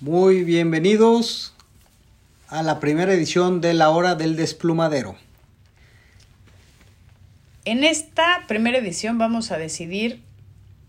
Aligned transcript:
Muy 0.00 0.44
bienvenidos 0.44 1.54
a 2.46 2.62
la 2.62 2.78
primera 2.78 3.12
edición 3.12 3.60
de 3.60 3.74
la 3.74 3.90
hora 3.90 4.14
del 4.14 4.36
desplumadero. 4.36 5.16
En 7.64 7.82
esta 7.82 8.44
primera 8.46 8.78
edición 8.78 9.18
vamos 9.18 9.50
a 9.50 9.58
decidir 9.58 10.22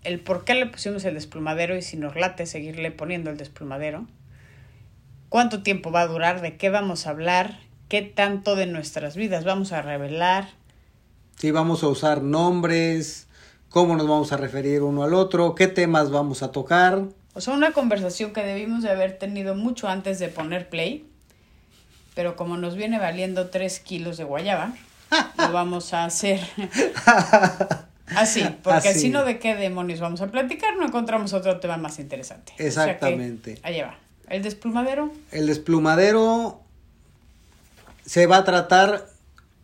el 0.03 0.19
por 0.19 0.45
qué 0.45 0.53
le 0.53 0.67
pusimos 0.67 1.05
el 1.05 1.15
desplumadero 1.15 1.75
y 1.75 1.81
si 1.81 1.97
nos 1.97 2.15
late 2.15 2.45
seguirle 2.45 2.91
poniendo 2.91 3.31
el 3.31 3.37
desplumadero, 3.37 4.05
cuánto 5.29 5.63
tiempo 5.63 5.89
va 5.91 6.01
a 6.01 6.07
durar, 6.07 6.41
de 6.41 6.57
qué 6.57 6.69
vamos 6.69 7.07
a 7.07 7.09
hablar, 7.09 7.61
qué 7.87 8.03
tanto 8.03 8.55
de 8.55 8.67
nuestras 8.67 9.15
vidas 9.15 9.43
vamos 9.43 9.71
a 9.71 9.81
revelar. 9.81 10.49
Si 11.35 11.49
vamos 11.49 11.81
a 11.81 11.87
usar 11.87 12.21
nombres, 12.21 13.27
cómo 13.69 13.95
nos 13.95 14.07
vamos 14.07 14.31
a 14.33 14.37
referir 14.37 14.83
uno 14.83 15.01
al 15.01 15.15
otro, 15.15 15.55
qué 15.55 15.65
temas 15.65 16.11
vamos 16.11 16.43
a 16.43 16.51
tocar. 16.51 17.07
O 17.33 17.41
sea, 17.41 17.53
una 17.53 17.71
conversación 17.71 18.33
que 18.33 18.43
debimos 18.43 18.83
de 18.83 18.89
haber 18.89 19.17
tenido 19.17 19.55
mucho 19.55 19.87
antes 19.87 20.19
de 20.19 20.29
poner 20.29 20.69
play, 20.69 21.05
pero 22.15 22.35
como 22.35 22.57
nos 22.57 22.75
viene 22.75 22.99
valiendo 22.99 23.49
3 23.49 23.79
kilos 23.81 24.17
de 24.17 24.23
guayaba, 24.23 24.73
lo 25.37 25.51
vamos 25.53 25.93
a 25.93 26.05
hacer 26.05 26.39
así, 28.15 28.43
porque 28.63 28.89
Así. 28.89 28.99
si 28.99 29.09
no, 29.09 29.23
¿de 29.23 29.39
qué 29.39 29.55
demonios 29.55 29.99
vamos 29.99 30.21
a 30.21 30.27
platicar? 30.27 30.75
No 30.77 30.85
encontramos 30.85 31.33
otro 31.33 31.59
tema 31.59 31.77
más 31.77 31.99
interesante. 31.99 32.53
O 32.53 32.57
sea 32.57 32.67
Exactamente. 32.67 33.59
allá 33.63 33.85
va. 33.87 33.99
El 34.27 34.43
desplumadero, 34.43 35.11
El 35.31 35.47
desplumadero 35.47 36.61
se 38.05 38.25
va 38.27 38.37
a 38.37 38.43
tratar 38.43 39.07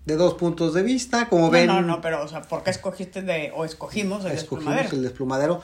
de 0.05 0.15
dos 0.15 0.35
puntos 0.35 0.73
de 0.73 0.83
vista, 0.83 1.29
como 1.29 1.45
no, 1.45 1.51
ven. 1.51 1.67
no, 1.67 1.81
no, 1.81 2.01
pero, 2.01 2.23
o 2.23 2.27
sea, 2.27 2.41
¿por 2.43 2.63
qué 2.63 2.69
escogiste 2.69 3.21
de, 3.23 3.51
o 3.55 3.65
escogimos 3.65 4.23
el 4.25 4.31
escogimos 4.33 4.73
desplumadero? 4.75 4.95
el 4.95 5.03
desplumadero 5.03 5.61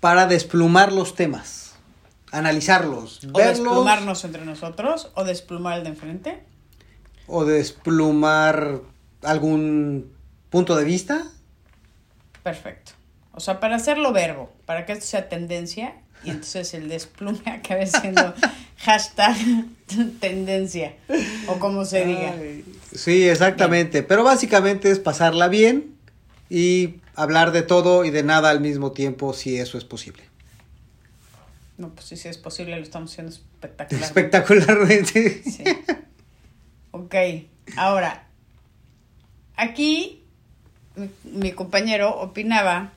para 0.00 0.26
desplumar 0.26 0.92
los 0.92 1.14
temas, 1.14 1.74
analizarlos, 2.32 3.20
O 3.24 3.38
verlos 3.38 3.58
desplumarnos 3.64 4.24
entre 4.24 4.44
nosotros, 4.44 5.10
o 5.14 5.24
desplumar 5.24 5.78
el 5.78 5.84
de 5.84 5.90
enfrente. 5.90 6.42
o 7.26 7.44
desplumar 7.44 8.80
algún 9.22 10.10
punto 10.50 10.74
de 10.76 10.84
vista. 10.84 11.24
Perfecto. 12.42 12.92
O 13.32 13.40
sea, 13.40 13.60
para 13.60 13.76
hacerlo 13.76 14.12
verbo, 14.12 14.50
para 14.66 14.86
que 14.86 14.92
esto 14.92 15.06
sea 15.06 15.28
tendencia, 15.28 15.94
y 16.24 16.30
entonces 16.30 16.74
el 16.74 16.88
desplume 16.88 17.40
acabe 17.46 17.86
siendo 17.86 18.34
hashtag 18.78 19.36
tendencia, 20.20 20.94
o 21.46 21.58
como 21.58 21.84
se 21.84 22.04
diga. 22.06 22.34
Sí, 22.94 23.28
exactamente. 23.28 24.02
Pero 24.02 24.24
básicamente 24.24 24.90
es 24.90 24.98
pasarla 24.98 25.48
bien 25.48 25.94
y 26.50 26.96
hablar 27.14 27.52
de 27.52 27.62
todo 27.62 28.04
y 28.04 28.10
de 28.10 28.24
nada 28.24 28.50
al 28.50 28.60
mismo 28.60 28.92
tiempo, 28.92 29.32
si 29.32 29.56
eso 29.56 29.78
es 29.78 29.84
posible. 29.84 30.24
No, 31.78 31.88
pues 31.90 32.06
sí, 32.06 32.16
sí 32.16 32.28
es 32.28 32.36
posible, 32.36 32.76
lo 32.76 32.82
estamos 32.82 33.12
haciendo 33.12 33.32
espectacular. 33.32 34.04
Espectacularmente. 34.04 35.42
Sí. 35.44 35.64
Ok, 36.90 37.14
ahora, 37.76 38.26
aquí 39.56 40.22
mi, 40.96 41.08
mi 41.24 41.52
compañero 41.52 42.10
opinaba 42.20 42.92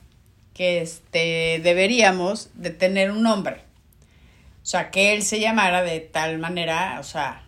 que 0.52 0.82
este, 0.82 1.60
deberíamos 1.62 2.50
de 2.54 2.70
tener 2.70 3.10
un 3.10 3.22
nombre. 3.22 3.62
O 4.62 4.66
sea, 4.66 4.90
que 4.90 5.14
él 5.14 5.22
se 5.22 5.40
llamara 5.40 5.82
de 5.82 6.00
tal 6.00 6.38
manera, 6.38 6.98
o 6.98 7.04
sea, 7.04 7.42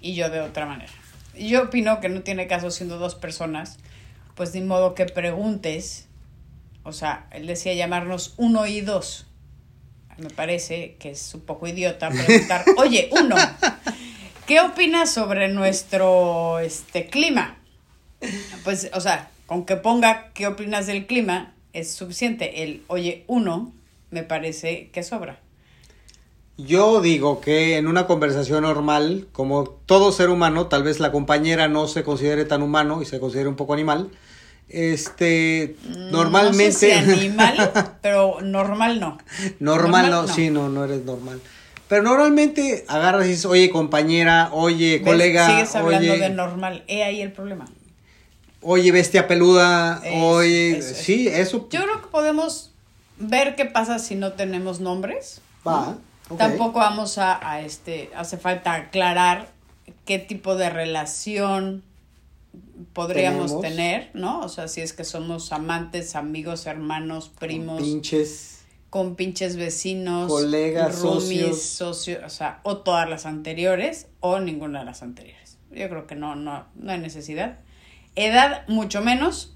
y 0.00 0.14
yo 0.14 0.30
de 0.30 0.40
otra 0.40 0.66
manera. 0.66 0.92
Yo 1.38 1.64
opino 1.64 2.00
que 2.00 2.08
no 2.08 2.22
tiene 2.22 2.46
caso 2.46 2.70
siendo 2.70 2.98
dos 2.98 3.14
personas, 3.14 3.78
pues 4.34 4.54
ni 4.54 4.60
modo 4.60 4.94
que 4.94 5.06
preguntes. 5.06 6.06
O 6.82 6.92
sea, 6.92 7.28
él 7.30 7.46
decía 7.46 7.74
llamarnos 7.74 8.34
uno 8.36 8.66
y 8.66 8.80
dos. 8.80 9.26
Me 10.16 10.30
parece 10.30 10.96
que 10.98 11.10
es 11.10 11.34
un 11.34 11.40
poco 11.40 11.66
idiota 11.66 12.10
preguntar, 12.10 12.64
oye, 12.76 13.10
uno, 13.12 13.34
¿qué 14.46 14.60
opinas 14.60 15.10
sobre 15.10 15.48
nuestro 15.48 16.60
este 16.60 17.06
clima? 17.06 17.56
Pues, 18.62 18.90
o 18.94 19.00
sea, 19.00 19.30
con 19.46 19.66
que 19.66 19.76
ponga 19.76 20.30
qué 20.34 20.46
opinas 20.46 20.86
del 20.86 21.06
clima 21.06 21.54
es 21.72 21.92
suficiente. 21.92 22.62
El 22.62 22.84
oye, 22.86 23.24
uno, 23.26 23.72
me 24.10 24.22
parece 24.22 24.88
que 24.90 25.02
sobra. 25.02 25.40
Yo 26.56 27.00
digo 27.00 27.40
que 27.40 27.76
en 27.78 27.88
una 27.88 28.06
conversación 28.06 28.62
normal, 28.62 29.26
como 29.32 29.64
todo 29.64 30.12
ser 30.12 30.30
humano, 30.30 30.68
tal 30.68 30.84
vez 30.84 31.00
la 31.00 31.10
compañera 31.10 31.66
no 31.68 31.88
se 31.88 32.04
considere 32.04 32.44
tan 32.44 32.62
humano 32.62 33.02
y 33.02 33.06
se 33.06 33.18
considere 33.18 33.48
un 33.48 33.56
poco 33.56 33.72
animal. 33.74 34.10
Este, 34.68 35.76
normalmente. 36.10 36.64
No 36.64 36.72
sé 36.72 37.16
si 37.16 37.20
animal, 37.26 37.72
pero 38.02 38.40
normal 38.40 39.00
no. 39.00 39.18
normal, 39.58 40.10
no, 40.10 40.28
sí, 40.28 40.50
no, 40.50 40.68
no 40.68 40.84
eres 40.84 41.04
normal. 41.04 41.40
Pero 41.88 42.02
normalmente 42.02 42.84
agarras 42.88 43.26
y 43.26 43.30
dices, 43.30 43.44
oye, 43.46 43.68
compañera, 43.70 44.48
oye, 44.52 45.02
colega, 45.02 45.46
Sigues 45.48 45.74
hablando 45.76 46.12
oye, 46.12 46.22
de 46.22 46.30
normal. 46.30 46.82
He 46.86 47.02
ahí 47.02 47.20
el 47.20 47.32
problema. 47.32 47.66
oye, 48.62 48.90
bestia 48.92 49.26
peluda, 49.26 50.00
Es- 50.04 50.22
oye, 50.22 50.82
sí, 50.82 51.28
eso 51.28 51.68
Yo 51.70 51.82
creo 51.82 52.00
que 52.00 52.08
podemos 52.08 52.70
ver 53.18 53.54
qué 53.54 53.64
pasa 53.66 53.98
si 53.98 54.14
no 54.14 54.32
tenemos 54.32 54.80
nombres. 54.80 55.40
va. 55.66 55.96
Tampoco 56.38 56.78
vamos 56.78 57.18
a, 57.18 57.38
a 57.50 57.60
este, 57.60 58.10
hace 58.16 58.38
falta 58.38 58.72
aclarar 58.74 59.48
qué 60.06 60.18
tipo 60.18 60.56
de 60.56 60.70
relación 60.70 61.82
podríamos 62.92 63.60
Tenemos. 63.60 63.62
tener, 63.62 64.10
¿no? 64.14 64.40
O 64.40 64.48
sea, 64.48 64.68
si 64.68 64.80
es 64.80 64.92
que 64.92 65.04
somos 65.04 65.52
amantes, 65.52 66.16
amigos, 66.16 66.66
hermanos, 66.66 67.30
primos, 67.38 67.82
Pinches. 67.82 68.62
con 68.90 69.16
pinches 69.16 69.56
vecinos, 69.56 70.30
Colegas, 70.30 71.00
roomies, 71.00 71.20
socios. 71.20 71.62
socios, 71.62 72.22
o 72.24 72.30
sea, 72.30 72.60
o 72.62 72.78
todas 72.78 73.08
las 73.08 73.26
anteriores 73.26 74.06
o 74.20 74.38
ninguna 74.40 74.80
de 74.80 74.84
las 74.86 75.02
anteriores. 75.02 75.58
Yo 75.70 75.88
creo 75.88 76.06
que 76.06 76.14
no, 76.14 76.36
no, 76.36 76.64
no 76.74 76.92
hay 76.92 76.98
necesidad. 76.98 77.58
Edad, 78.16 78.66
mucho 78.68 79.00
menos, 79.02 79.50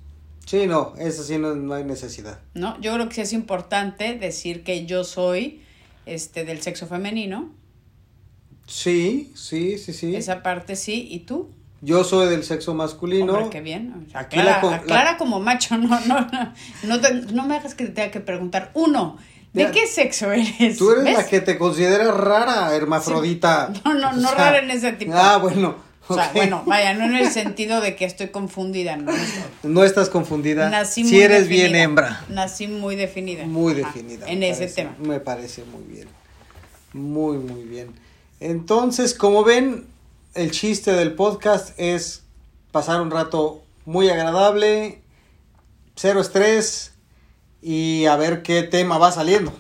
Sí, 0.47 0.67
no, 0.67 0.95
eso 0.97 1.23
sí 1.25 1.37
no, 1.37 1.55
no 1.55 1.75
hay 1.75 1.85
necesidad. 1.85 2.41
¿no? 2.55 2.81
Yo 2.81 2.95
creo 2.95 3.07
que 3.11 3.17
sí 3.17 3.21
es 3.21 3.33
importante 3.35 4.15
decir 4.19 4.65
que 4.65 4.87
yo 4.87 5.05
soy 5.05 5.63
este 6.15 6.45
del 6.45 6.61
sexo 6.63 6.87
femenino, 6.87 7.51
Sí, 8.67 9.33
sí, 9.35 9.79
sí, 9.79 9.93
sí. 9.95 10.15
esa 10.15 10.43
parte 10.43 10.77
sí, 10.77 11.09
¿y 11.11 11.21
tú? 11.21 11.49
Yo 11.81 12.05
soy 12.05 12.29
del 12.29 12.45
sexo 12.45 12.75
masculino. 12.75 13.33
Hombre, 13.33 13.51
qué 13.51 13.61
bien. 13.61 14.05
O 14.07 14.11
sea, 14.11 14.21
Aquí 14.21 14.39
aclara, 14.39 14.57
la 14.57 14.61
co- 14.61 14.71
la- 14.71 14.77
aclara 14.77 15.17
como 15.17 15.41
macho, 15.41 15.79
no, 15.79 15.99
no, 16.01 16.21
no, 16.21 16.53
no, 16.83 17.01
te- 17.01 17.15
no 17.33 17.47
me 17.47 17.57
hagas 17.57 17.75
que 17.75 17.85
te 17.87 17.93
tenga 17.93 18.11
que 18.11 18.21
preguntar. 18.21 18.71
Uno, 18.75 19.17
¿de 19.55 19.63
Mira, 19.63 19.71
qué 19.71 19.87
sexo 19.87 20.31
eres? 20.33 20.77
Tú 20.77 20.91
eres 20.91 21.05
¿Ves? 21.05 21.17
la 21.17 21.27
que 21.27 21.41
te 21.41 21.57
consideras 21.57 22.15
rara, 22.15 22.75
hermafrodita. 22.75 23.73
No, 23.85 23.95
no, 23.95 24.13
no 24.13 24.29
O 24.29 24.33
sea, 24.33 24.35
rara 24.39 24.59
en 24.59 24.71
ese 24.71 24.93
tipo. 24.93 25.13
Ah, 25.15 25.39
bueno. 25.39 25.77
O 26.09 26.15
sea, 26.15 26.31
bueno, 26.35 26.63
vaya, 26.67 26.95
no 26.95 27.05
en 27.05 27.17
el 27.17 27.31
sentido 27.31 27.81
de 27.81 27.95
que 27.95 28.05
estoy 28.05 28.29
confundida, 28.29 28.97
no. 28.97 29.13
No 29.63 29.85
estás 29.85 30.09
confundida. 30.09 30.71
Nací 30.71 31.05
si 31.05 31.13
muy 31.15 31.23
eres 31.23 31.49
bien 31.49 31.75
hembra. 31.77 32.25
Nací 32.29 32.67
muy 32.67 32.97
definida. 32.97 33.45
Muy 33.45 33.75
definida. 33.75 34.27
en 34.27 34.43
ese 34.43 34.61
parece- 34.63 34.75
tema. 34.75 34.95
Me 34.99 35.21
parece 35.21 35.65
muy 35.65 35.83
bien. 35.85 36.09
Muy, 36.93 37.37
muy 37.39 37.65
bien. 37.65 37.93
Entonces, 38.41 39.15
como 39.15 39.45
ven, 39.45 39.87
el 40.35 40.51
chiste 40.51 40.93
del 40.93 41.13
podcast 41.15 41.79
es 41.79 42.23
pasar 42.73 43.01
un 43.01 43.11
rato 43.11 43.63
muy 43.85 44.09
agradable, 44.09 45.01
cero 45.97 46.21
estrés 46.21 46.93
y 47.61 48.07
a 48.07 48.17
ver 48.17 48.43
qué 48.43 48.63
tema 48.63 48.99
va 48.99 49.11
saliendo. 49.13 49.53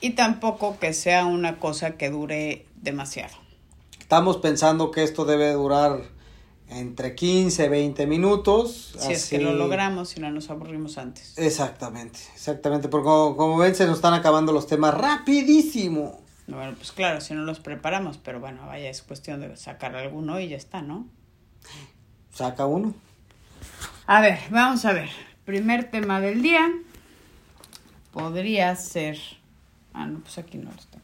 Y 0.00 0.10
tampoco 0.10 0.78
que 0.78 0.92
sea 0.92 1.26
una 1.26 1.58
cosa 1.58 1.92
que 1.92 2.10
dure 2.10 2.66
demasiado. 2.76 3.34
Estamos 4.06 4.36
pensando 4.36 4.92
que 4.92 5.02
esto 5.02 5.24
debe 5.24 5.50
durar 5.52 6.00
entre 6.68 7.16
15 7.16 7.68
20 7.68 8.06
minutos. 8.06 8.94
Si 9.00 9.12
es 9.12 9.28
que 9.28 9.34
así- 9.34 9.44
lo 9.44 9.52
logramos, 9.52 10.10
si 10.10 10.20
no 10.20 10.30
nos 10.30 10.48
aburrimos 10.48 10.96
antes. 10.96 11.36
Exactamente, 11.36 12.20
exactamente, 12.32 12.86
porque 12.88 13.06
como, 13.06 13.36
como 13.36 13.56
ven 13.58 13.74
se 13.74 13.84
nos 13.84 13.96
están 13.96 14.14
acabando 14.14 14.52
los 14.52 14.68
temas 14.68 14.94
rapidísimo. 14.94 16.20
Bueno, 16.46 16.74
pues 16.76 16.92
claro, 16.92 17.20
si 17.20 17.34
no 17.34 17.42
los 17.42 17.58
preparamos, 17.58 18.16
pero 18.18 18.38
bueno, 18.38 18.64
vaya, 18.68 18.88
es 18.88 19.02
cuestión 19.02 19.40
de 19.40 19.56
sacar 19.56 19.96
alguno 19.96 20.38
y 20.38 20.46
ya 20.46 20.56
está, 20.56 20.82
¿no? 20.82 21.08
Saca 22.32 22.64
uno. 22.64 22.94
A 24.06 24.20
ver, 24.20 24.38
vamos 24.50 24.84
a 24.84 24.92
ver. 24.92 25.10
Primer 25.44 25.90
tema 25.90 26.20
del 26.20 26.42
día 26.42 26.70
podría 28.12 28.76
ser. 28.76 29.18
Ah, 29.92 30.06
no, 30.06 30.20
pues 30.20 30.38
aquí 30.38 30.58
no 30.58 30.70
los 30.70 30.86
tengo. 30.86 30.95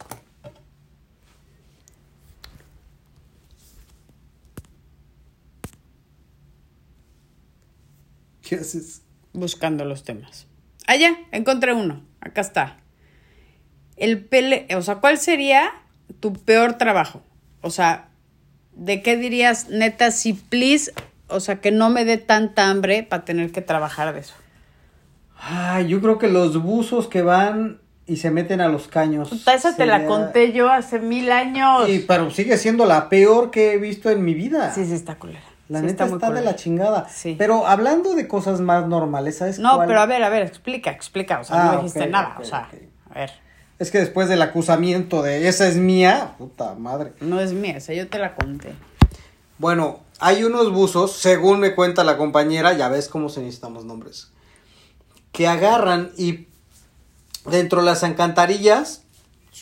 ¿Qué 8.55 8.61
haces? 8.61 9.01
Buscando 9.33 9.85
los 9.85 10.03
temas. 10.03 10.47
Ah, 10.87 10.95
ya, 10.95 11.17
encontré 11.31 11.73
uno. 11.73 12.03
Acá 12.21 12.41
está. 12.41 12.77
El 13.95 14.23
pele, 14.23 14.67
o 14.75 14.81
sea, 14.81 14.95
¿cuál 14.95 15.17
sería 15.17 15.71
tu 16.19 16.33
peor 16.33 16.73
trabajo? 16.73 17.21
O 17.61 17.69
sea, 17.69 18.09
¿de 18.75 19.01
qué 19.01 19.17
dirías, 19.17 19.69
neta, 19.69 20.11
si 20.11 20.33
please, 20.33 20.93
o 21.27 21.39
sea, 21.39 21.61
que 21.61 21.71
no 21.71 21.89
me 21.89 22.05
dé 22.05 22.17
tanta 22.17 22.69
hambre 22.69 23.03
para 23.03 23.25
tener 23.25 23.51
que 23.51 23.61
trabajar 23.61 24.13
de 24.13 24.21
eso? 24.21 24.33
Ah, 25.37 25.81
yo 25.81 26.01
creo 26.01 26.17
que 26.17 26.29
los 26.29 26.61
buzos 26.61 27.07
que 27.07 27.21
van 27.21 27.81
y 28.05 28.17
se 28.17 28.31
meten 28.31 28.61
a 28.61 28.67
los 28.67 28.87
caños. 28.87 29.29
Puta, 29.29 29.53
esa 29.53 29.75
te 29.75 29.85
la 29.85 30.05
conté 30.05 30.51
yo 30.51 30.69
hace 30.69 30.99
mil 30.99 31.31
años. 31.31 31.89
Y, 31.89 31.99
pero 31.99 32.29
sigue 32.31 32.57
siendo 32.57 32.85
la 32.85 33.09
peor 33.09 33.51
que 33.51 33.73
he 33.73 33.77
visto 33.77 34.09
en 34.09 34.23
mi 34.23 34.33
vida. 34.33 34.73
Sí, 34.73 34.85
sí, 34.85 34.93
está 34.93 35.15
culera. 35.15 35.52
La 35.69 35.79
Sí, 35.79 35.85
neta 35.87 36.05
está, 36.05 36.29
de 36.29 36.41
la 36.41 36.55
chingada. 36.55 37.07
Sí. 37.09 37.35
Pero 37.37 37.65
hablando 37.65 38.13
de 38.15 38.27
cosas 38.27 38.59
más 38.59 38.85
normales, 38.87 39.37
¿sabes 39.37 39.59
No, 39.59 39.75
cuál? 39.75 39.87
pero 39.87 40.01
a 40.01 40.05
ver, 40.05 40.23
a 40.23 40.29
ver, 40.29 40.43
explica, 40.43 40.91
explica. 40.91 41.39
O 41.39 41.43
sea, 41.43 41.61
Ah, 41.61 41.65
no 41.75 41.77
dijiste 41.77 42.07
nada. 42.07 42.37
o 42.39 42.43
sea, 42.43 42.69
a 43.09 43.13
ver, 43.13 43.31
Es 43.79 43.89
que 43.91 43.97
después 43.99 44.27
del 44.29 44.41
acusamiento 44.41 45.21
de 45.23 45.47
esa 45.47 45.67
es 45.67 45.77
mía, 45.77 46.35
puta 46.37 46.75
madre. 46.75 47.13
no 47.21 47.39
es 47.39 47.53
mía, 47.53 47.75
o 47.77 47.81
sea, 47.81 47.95
yo 47.95 48.07
te 48.07 48.19
la 48.19 48.35
conté. 48.35 48.73
Bueno, 49.57 50.01
hay 50.19 50.43
unos 50.43 50.71
buzos, 50.71 51.13
según 51.13 51.59
me 51.59 51.73
cuenta 51.75 52.03
la 52.03 52.17
compañera, 52.17 52.73
ya 52.73 52.89
ves 52.89 53.07
cómo 53.07 53.29
se 53.29 53.39
necesitamos 53.41 53.85
nombres, 53.85 54.31
que 55.31 55.47
agarran 55.47 56.11
y 56.17 56.47
dentro 57.45 57.79
de 57.79 57.85
las 57.85 58.03
alcantarillas, 58.03 59.03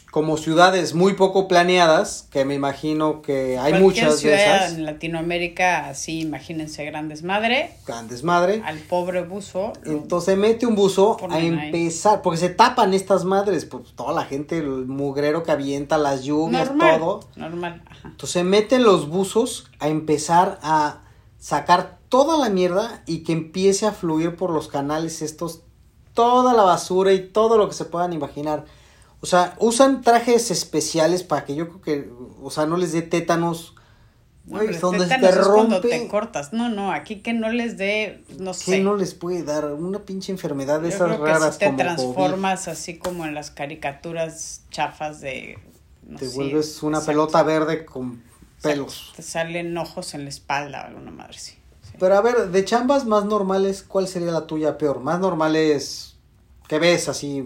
como 0.09 0.37
ciudades 0.37 0.93
muy 0.93 1.13
poco 1.13 1.47
planeadas, 1.47 2.27
que 2.31 2.45
me 2.45 2.55
imagino 2.55 3.21
que 3.21 3.57
hay 3.57 3.71
Cualquier 3.71 3.81
muchas 3.81 4.11
de 4.13 4.17
ciudad 4.17 4.55
esas, 4.65 4.73
en 4.73 4.85
Latinoamérica, 4.85 5.89
así, 5.89 6.21
imagínense, 6.21 6.85
grandes 6.85 7.23
madre, 7.23 7.71
grandes 7.85 8.23
madre, 8.23 8.61
al 8.65 8.77
pobre 8.79 9.23
buzo. 9.23 9.73
entonces 9.85 10.37
mete 10.37 10.65
un 10.65 10.75
buzo 10.75 11.17
a 11.29 11.35
ahí. 11.35 11.47
empezar, 11.47 12.21
porque 12.21 12.37
se 12.37 12.49
tapan 12.49 12.93
estas 12.93 13.25
madres, 13.25 13.65
pues 13.65 13.93
toda 13.95 14.13
la 14.13 14.23
gente, 14.23 14.57
el 14.57 14.85
mugrero 14.85 15.43
que 15.43 15.51
avienta, 15.51 15.97
las 15.97 16.23
lluvias, 16.23 16.67
normal, 16.67 16.99
todo. 16.99 17.19
normal, 17.35 17.83
ajá. 17.89 18.09
Entonces 18.09 18.43
meten 18.45 18.83
los 18.83 19.09
buzos 19.09 19.69
a 19.79 19.89
empezar 19.89 20.59
a 20.61 21.01
sacar 21.37 21.99
toda 22.07 22.37
la 22.37 22.49
mierda 22.49 23.03
y 23.05 23.23
que 23.23 23.33
empiece 23.33 23.85
a 23.85 23.91
fluir 23.91 24.35
por 24.35 24.51
los 24.51 24.67
canales 24.67 25.21
estos 25.21 25.63
toda 26.13 26.53
la 26.53 26.63
basura 26.63 27.13
y 27.13 27.29
todo 27.29 27.57
lo 27.57 27.67
que 27.67 27.73
se 27.73 27.85
puedan 27.85 28.13
imaginar. 28.13 28.65
O 29.21 29.25
sea, 29.27 29.55
usan 29.59 30.01
trajes 30.01 30.49
especiales 30.51 31.23
para 31.23 31.45
que 31.45 31.55
yo 31.55 31.67
creo 31.69 31.81
que, 31.81 32.11
o 32.41 32.49
sea, 32.49 32.65
no 32.65 32.75
les 32.77 32.91
dé 32.91 33.01
tétanos. 33.03 33.75
Güey, 34.45 34.63
Hombre, 34.67 34.79
donde 34.79 35.05
te 35.07 35.31
rompe. 35.31 35.87
te 35.87 36.07
cortas. 36.07 36.51
No, 36.51 36.67
no, 36.69 36.91
aquí 36.91 37.17
que 37.21 37.31
no 37.31 37.49
les 37.51 37.77
dé, 37.77 38.23
no 38.39 38.51
¿Qué 38.51 38.57
sé. 38.57 38.79
no 38.79 38.95
les 38.95 39.13
puede 39.13 39.43
dar? 39.43 39.65
Una 39.65 39.99
pinche 39.99 40.31
enfermedad 40.31 40.81
de 40.81 40.89
Yo 40.89 40.95
esas 40.95 41.07
creo 41.09 41.23
que 41.23 41.31
raras 41.31 41.53
si 41.53 41.59
te 41.59 41.65
como 41.67 41.77
COVID. 41.77 41.85
transformas 41.85 42.67
así 42.67 42.97
como 42.97 43.25
en 43.25 43.35
las 43.35 43.51
caricaturas 43.51 44.63
chafas 44.71 45.21
de... 45.21 45.59
no 46.07 46.17
Te 46.17 46.27
sé, 46.27 46.35
vuelves 46.35 46.81
una 46.81 46.97
exacto, 46.97 47.11
pelota 47.11 47.43
verde 47.43 47.85
con 47.85 48.23
pelos. 48.63 49.13
Te 49.15 49.21
salen 49.21 49.77
ojos 49.77 50.15
en 50.15 50.23
la 50.23 50.29
espalda 50.29 50.81
o 50.81 50.87
alguna 50.87 51.11
madre 51.11 51.37
sí. 51.37 51.51
sí. 51.83 51.93
Pero 51.99 52.15
a 52.17 52.21
ver, 52.21 52.49
de 52.49 52.65
chambas 52.65 53.05
más 53.05 53.25
normales, 53.25 53.83
¿cuál 53.83 54.07
sería 54.07 54.31
la 54.31 54.47
tuya 54.47 54.79
peor? 54.79 54.99
Más 55.01 55.19
normales 55.19 56.15
que 56.67 56.79
ves 56.79 57.07
así 57.09 57.45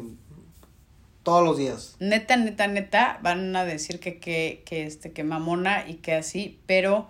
todos 1.26 1.44
los 1.44 1.58
días. 1.58 1.96
Neta, 2.00 2.38
neta, 2.38 2.68
neta, 2.68 3.20
van 3.24 3.54
a 3.56 3.66
decir 3.66 4.00
que, 4.00 4.20
que, 4.20 4.62
que, 4.64 4.86
este, 4.86 5.12
que 5.12 5.24
mamona 5.24 5.90
y 5.90 5.96
que 5.96 6.14
así, 6.14 6.60
pero 6.68 7.10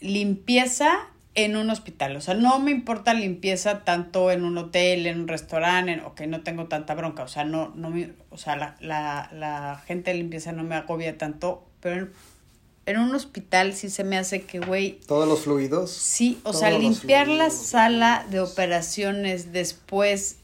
limpieza 0.00 1.08
en 1.34 1.56
un 1.56 1.70
hospital. 1.70 2.16
O 2.16 2.20
sea, 2.20 2.34
no 2.34 2.60
me 2.60 2.70
importa 2.70 3.14
limpieza 3.14 3.84
tanto 3.84 4.30
en 4.30 4.44
un 4.44 4.56
hotel, 4.56 5.08
en 5.08 5.20
un 5.20 5.28
restaurante, 5.28 5.92
en, 5.92 6.00
ok, 6.00 6.20
no 6.22 6.42
tengo 6.42 6.66
tanta 6.66 6.94
bronca. 6.94 7.24
O 7.24 7.28
sea, 7.28 7.44
no, 7.44 7.72
no 7.74 7.90
me, 7.90 8.12
o 8.30 8.38
sea, 8.38 8.54
la, 8.54 8.76
la, 8.80 9.28
la 9.32 9.82
gente 9.84 10.12
de 10.12 10.18
limpieza 10.18 10.52
no 10.52 10.62
me 10.62 10.76
agobia 10.76 11.18
tanto, 11.18 11.66
pero 11.80 11.96
en, 11.96 12.12
en 12.86 13.00
un 13.00 13.12
hospital 13.12 13.74
sí 13.74 13.90
se 13.90 14.04
me 14.04 14.16
hace 14.16 14.42
que, 14.42 14.60
güey, 14.60 15.00
Todos 15.08 15.28
los 15.28 15.40
fluidos. 15.40 15.90
Sí, 15.90 16.38
o 16.44 16.52
sea, 16.52 16.70
limpiar 16.70 17.26
la 17.26 17.50
sala 17.50 18.24
de 18.30 18.38
operaciones 18.38 19.52
después 19.52 20.36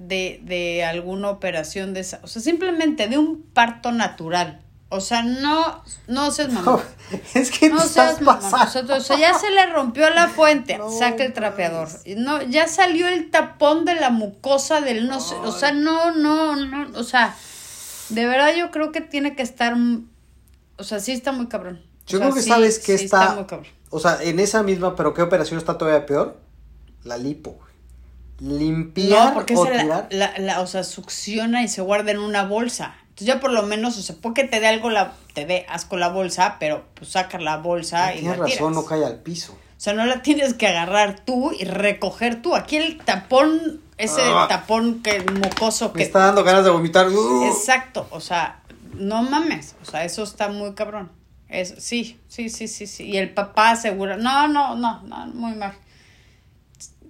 de, 0.00 0.40
de 0.44 0.82
alguna 0.82 1.28
operación 1.28 1.92
de 1.92 2.00
esa, 2.00 2.20
o 2.22 2.26
sea, 2.26 2.40
simplemente 2.40 3.06
de 3.06 3.18
un 3.18 3.42
parto 3.42 3.92
natural. 3.92 4.62
O 4.92 5.00
sea, 5.00 5.22
no, 5.22 5.84
no 6.08 6.32
seas 6.32 6.50
mamón. 6.52 6.80
es 7.34 7.52
que 7.52 7.68
No 7.68 7.78
seas 7.80 8.20
mamón. 8.20 8.52
O 8.52 8.66
sea, 8.66 8.82
o 8.82 9.00
sea, 9.00 9.16
ya 9.18 9.38
se 9.38 9.50
le 9.50 9.66
rompió 9.66 10.10
la 10.10 10.28
fuente, 10.36 10.78
No 10.78 10.90
saca 10.90 11.22
el 11.24 11.32
trapeador. 11.32 11.88
No, 12.16 12.42
ya 12.42 12.66
salió 12.66 13.08
el 13.08 13.30
tapón 13.30 13.84
de 13.84 13.94
la 13.94 14.10
mucosa 14.10 14.80
del 14.80 15.06
no 15.06 15.20
sé, 15.20 15.36
o 15.36 15.52
sea, 15.52 15.72
no, 15.72 16.12
no, 16.12 16.56
no, 16.56 16.98
o 16.98 17.04
sea, 17.04 17.36
de 18.08 18.26
verdad 18.26 18.52
yo 18.56 18.70
creo 18.72 18.90
que 18.90 19.00
tiene 19.00 19.36
que 19.36 19.42
estar, 19.42 19.76
o 20.76 20.82
sea, 20.82 20.98
sí 20.98 21.12
está 21.12 21.30
muy 21.30 21.46
cabrón. 21.46 21.82
O 22.06 22.10
Yo 22.10 22.18
sea, 22.18 22.26
creo 22.26 22.34
que 22.34 22.42
sí, 22.42 22.48
sabes 22.48 22.78
que 22.80 22.98
sí 22.98 23.04
está, 23.04 23.34
muy 23.34 23.44
cabrón. 23.44 23.68
o 23.90 24.00
sea, 24.00 24.18
en 24.22 24.40
esa 24.40 24.62
misma, 24.64 24.96
pero 24.96 25.14
¿qué 25.14 25.22
operación 25.22 25.58
está 25.58 25.78
todavía 25.78 26.06
peor? 26.06 26.40
La 27.04 27.16
lipo. 27.16 27.60
Limpiar 28.40 29.28
No, 29.28 29.34
porque 29.34 29.54
o 29.54 29.64
esa 29.66 29.82
tirar. 29.82 30.06
la, 30.10 30.32
la, 30.32 30.38
la, 30.38 30.60
o 30.60 30.66
sea, 30.66 30.82
succiona 30.84 31.62
y 31.62 31.68
se 31.68 31.82
guarda 31.82 32.10
en 32.12 32.18
una 32.18 32.44
bolsa. 32.44 32.94
Entonces 33.10 33.26
ya 33.26 33.40
por 33.40 33.52
lo 33.52 33.62
menos, 33.64 33.98
o 33.98 34.02
sea, 34.02 34.16
porque 34.20 34.44
te 34.44 34.60
dé 34.60 34.66
algo 34.68 34.88
la, 34.90 35.12
te 35.34 35.44
dé 35.44 35.66
asco 35.68 35.96
la 35.96 36.08
bolsa, 36.08 36.56
pero 36.58 36.84
pues 36.94 37.10
sacas 37.10 37.42
la 37.42 37.58
bolsa 37.58 38.14
y 38.14 38.20
Tienes 38.20 38.38
la 38.38 38.44
razón, 38.44 38.56
tiras. 38.58 38.72
no 38.72 38.84
cae 38.86 39.04
al 39.04 39.18
piso. 39.20 39.52
O 39.52 39.82
sea, 39.82 39.92
no 39.94 40.04
la 40.06 40.22
tienes 40.22 40.54
que 40.54 40.66
agarrar 40.66 41.20
tú 41.20 41.52
y 41.58 41.64
recoger 41.64 42.40
tú. 42.42 42.54
Aquí 42.54 42.76
el 42.76 42.98
tapón, 42.98 43.80
ese 43.98 44.20
Ah. 44.24 44.46
tapón 44.48 45.02
que 45.02 45.20
mucoso 45.22 45.88
Me 45.88 45.98
que 45.98 46.02
está 46.04 46.20
dando 46.20 46.44
ganas 46.44 46.64
de 46.64 46.70
vomitar. 46.70 47.08
Uh. 47.08 47.44
Exacto, 47.46 48.06
o 48.10 48.20
sea, 48.20 48.60
no 48.94 49.22
mames, 49.22 49.76
o 49.82 49.90
sea, 49.90 50.04
eso 50.04 50.22
está 50.22 50.48
muy 50.48 50.74
cabrón. 50.74 51.10
Es, 51.48 51.74
sí, 51.78 52.18
sí, 52.28 52.48
sí, 52.48 52.68
sí, 52.68 52.86
sí. 52.86 53.04
Y 53.04 53.16
el 53.16 53.34
papá 53.34 53.70
asegura, 53.72 54.16
no, 54.16 54.48
no, 54.48 54.76
no, 54.76 55.02
no, 55.02 55.26
muy 55.28 55.54
mal. 55.56 55.72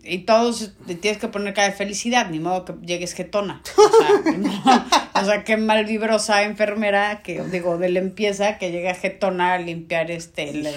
Y 0.03 0.21
todos 0.21 0.73
te 0.87 0.95
tienes 0.95 1.21
que 1.21 1.29
poner 1.29 1.53
cara 1.55 1.69
de 1.69 1.75
felicidad, 1.75 2.31
ni 2.31 2.41
modo 2.41 2.65
que 2.65 2.75
llegues 2.85 3.13
jetona. 3.13 3.63
O 3.77 4.23
sea, 4.23 4.33
no, 4.39 5.21
o 5.21 5.25
sea, 5.25 5.45
qué 5.45 5.57
mal 5.57 5.85
vibrosa 5.85 6.43
enfermera, 6.43 7.23
que 7.23 7.43
digo, 7.45 7.77
de 7.79 7.91
limpieza, 7.91 8.59
que 8.59 8.71
llega 8.73 8.95
jetona 8.95 9.55
a 9.55 9.59
limpiar 9.59 10.11
este 10.11 10.51
el 10.51 10.69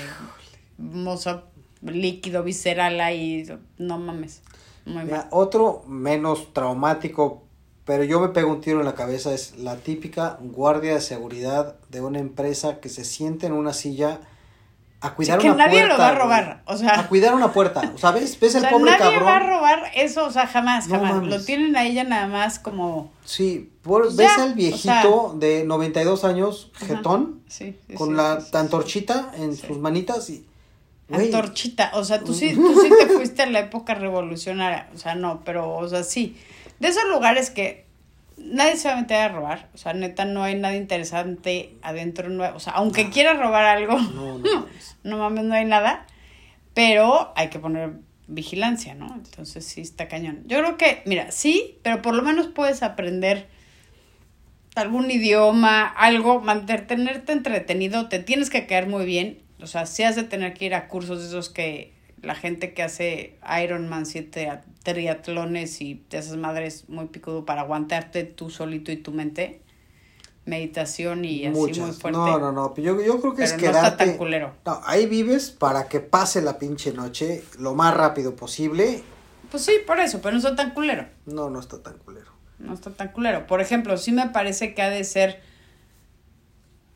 hermoso 0.78 1.44
líquido 1.82 2.44
visceral 2.44 3.00
ahí. 3.00 3.46
No 3.78 3.98
mames. 3.98 4.42
Muy 4.86 5.06
Mira, 5.06 5.18
mal. 5.18 5.28
otro 5.32 5.84
menos 5.88 6.54
traumático, 6.54 7.44
pero 7.86 8.04
yo 8.04 8.20
me 8.20 8.30
pego 8.30 8.52
un 8.52 8.62
tiro 8.62 8.80
en 8.80 8.86
la 8.86 8.96
cabeza, 8.96 9.34
es 9.34 9.58
la 9.58 9.78
típica 9.78 10.38
guardia 10.42 10.96
de 10.96 11.02
seguridad 11.02 11.76
de 11.90 12.02
una 12.02 12.20
empresa 12.20 12.80
que 12.82 12.90
se 12.90 13.06
siente 13.06 13.46
en 13.46 13.54
una 13.54 13.74
silla 13.74 14.20
a 15.06 15.14
cuidar 15.16 15.38
que 15.40 15.48
una 15.52 15.66
nadie 15.68 15.80
puerta. 15.82 15.94
lo 15.94 16.00
va 16.00 16.08
a 16.10 16.16
robar, 16.16 16.62
o 16.66 16.78
sea. 16.78 17.00
A 17.00 17.08
cuidar 17.08 17.34
una 17.36 17.52
puerta. 17.52 17.92
O 17.94 17.98
sea, 17.98 18.12
¿ves? 18.12 18.40
¿Ves 18.40 18.56
O 18.56 18.58
el 18.58 18.62
sea, 18.64 18.72
pobre 18.72 18.92
nadie 18.92 19.04
cabrón? 19.04 19.28
va 19.28 19.36
a 19.36 19.40
robar 19.40 19.84
eso, 19.96 20.26
o 20.26 20.32
sea, 20.32 20.48
jamás, 20.48 20.88
No 20.88 20.96
jamás. 20.96 21.14
mames. 21.16 21.30
Lo 21.30 21.44
tienen 21.46 21.76
a 21.76 21.84
ella 21.84 22.04
nada 22.04 22.28
más 22.28 22.58
como... 22.60 23.12
Sí, 23.26 23.70
por- 23.84 24.04
Pues 24.04 24.16
ves 24.16 24.32
ya, 24.38 24.44
al 24.44 24.52
o 24.52 24.56
viejito 24.56 25.36
de 25.38 25.64
92 25.66 26.24
años, 26.24 26.72
jetón, 26.76 27.42
Sí, 27.48 27.78
sí, 27.88 27.94
con 27.96 28.10
sí, 28.10 28.16
la 28.16 28.40
antorchita 28.54 29.32
en 29.38 29.56
sus 29.56 29.78
manitas 29.78 30.30
y... 30.30 30.46
güey, 31.10 31.26
Antorchita, 31.26 31.92
o 31.96 32.04
sea, 32.04 32.22
tú 32.22 32.34
sí, 32.34 32.54
tú 32.56 32.74
sí 32.82 32.90
te 32.98 33.08
fuiste 33.08 33.42
a 33.44 33.46
la 33.48 33.60
época 33.60 33.94
revolucionaria, 33.96 34.90
o 34.94 34.98
sea, 34.98 35.16
no, 35.16 35.42
pero, 35.44 35.76
o 35.76 35.88
sea, 35.88 36.04
sí. 36.04 36.38
De 36.80 36.88
esos 36.88 37.04
lugares 37.10 37.50
que 37.50 37.83
nadie 38.44 38.76
se 38.78 38.88
va 38.88 38.96
a 38.96 39.02
meter 39.02 39.18
a 39.18 39.30
robar, 39.30 39.70
o 39.74 39.78
sea, 39.78 39.94
neta, 39.94 40.26
no 40.26 40.44
hay 40.44 40.56
nada 40.56 40.76
interesante 40.76 41.76
adentro, 41.82 42.30
no, 42.30 42.44
o 42.56 42.60
sea, 42.60 42.74
aunque 42.74 43.10
quieras 43.10 43.38
robar 43.40 43.66
algo, 43.66 43.98
No, 44.00 44.38
no 44.40 44.62
mames. 44.62 44.98
no 45.04 45.18
mames, 45.18 45.44
no 45.46 45.54
hay 45.56 45.66
nada, 45.66 46.06
pero 46.74 47.34
hay 47.36 47.50
que 47.50 47.60
poner 47.60 47.94
vigilancia, 48.28 48.96
¿no? 48.96 49.08
Entonces 49.14 49.66
sí 49.66 49.82
está 49.82 50.08
cañón. 50.08 50.44
Yo 50.48 50.60
creo 50.60 50.78
que, 50.78 51.02
mira, 51.06 51.32
sí, 51.32 51.78
pero 51.84 52.02
por 52.02 52.16
lo 52.16 52.24
menos 52.24 52.48
puedes 52.48 52.82
aprender 52.84 53.48
algún 54.76 55.12
idioma, 55.12 55.86
algo, 55.88 56.42
mantenerte 56.42 57.32
entretenido, 57.34 58.10
te 58.10 58.20
tienes 58.20 58.50
que 58.50 58.66
caer 58.66 58.88
muy 58.88 59.06
bien, 59.06 59.40
o 59.62 59.68
sea, 59.68 59.86
sí 59.86 60.04
has 60.04 60.16
de 60.16 60.24
tener 60.24 60.54
que 60.54 60.66
ir 60.66 60.74
a 60.74 60.88
cursos 60.88 61.22
de 61.22 61.28
esos 61.28 61.50
que 61.50 61.93
la 62.24 62.36
gente 62.36 62.74
que 62.74 62.82
hace 62.84 63.38
Ironman, 63.64 64.06
siete 64.06 64.50
triatlones 64.84 65.82
y 65.82 66.04
de 66.10 66.18
esas 66.18 66.38
madres 66.38 66.90
muy 66.90 67.06
picudo 67.08 67.46
para 67.46 67.62
aguantarte 67.62 68.24
tú 68.24 68.50
solito 68.50 68.92
y 68.92 68.98
tu 68.98 69.12
mente, 69.12 69.62
meditación 70.46 71.26
y 71.26 71.46
así 71.46 71.56
Muchas. 71.56 71.78
muy 71.80 71.92
fuerte. 71.92 72.18
No, 72.18 72.40
no, 72.40 72.52
no. 72.52 72.74
Yo, 72.76 73.02
yo 73.02 73.20
creo 73.22 73.34
que 73.34 73.44
Pero 73.44 73.46
es 73.46 73.52
no 73.54 73.58
quedarte. 73.60 73.88
está 73.90 73.98
tan 73.98 74.18
culero. 74.18 74.54
No, 74.66 74.82
ahí 74.86 75.06
vives 75.06 75.52
para 75.52 75.88
que 75.90 76.00
pase 76.00 76.42
la 76.42 76.58
pinche 76.58 76.94
noche 76.94 77.44
lo 77.60 77.76
más 77.76 77.94
rápido 77.96 78.36
posible. 78.36 79.04
Pues 79.52 79.64
sí, 79.66 79.74
por 79.86 80.00
eso, 80.00 80.20
pero 80.22 80.32
no 80.32 80.38
está 80.40 80.56
tan 80.56 80.72
culero. 80.72 81.06
No, 81.26 81.50
no 81.50 81.60
está 81.60 81.84
tan 81.84 81.98
culero. 82.00 82.32
No 82.58 82.74
está 82.74 82.92
tan 82.92 83.10
culero. 83.10 83.46
Por 83.48 83.62
ejemplo, 83.62 83.98
sí 83.98 84.12
me 84.14 84.28
parece 84.30 84.74
que 84.74 84.82
ha 84.82 84.90
de 84.90 85.04
ser. 85.04 85.42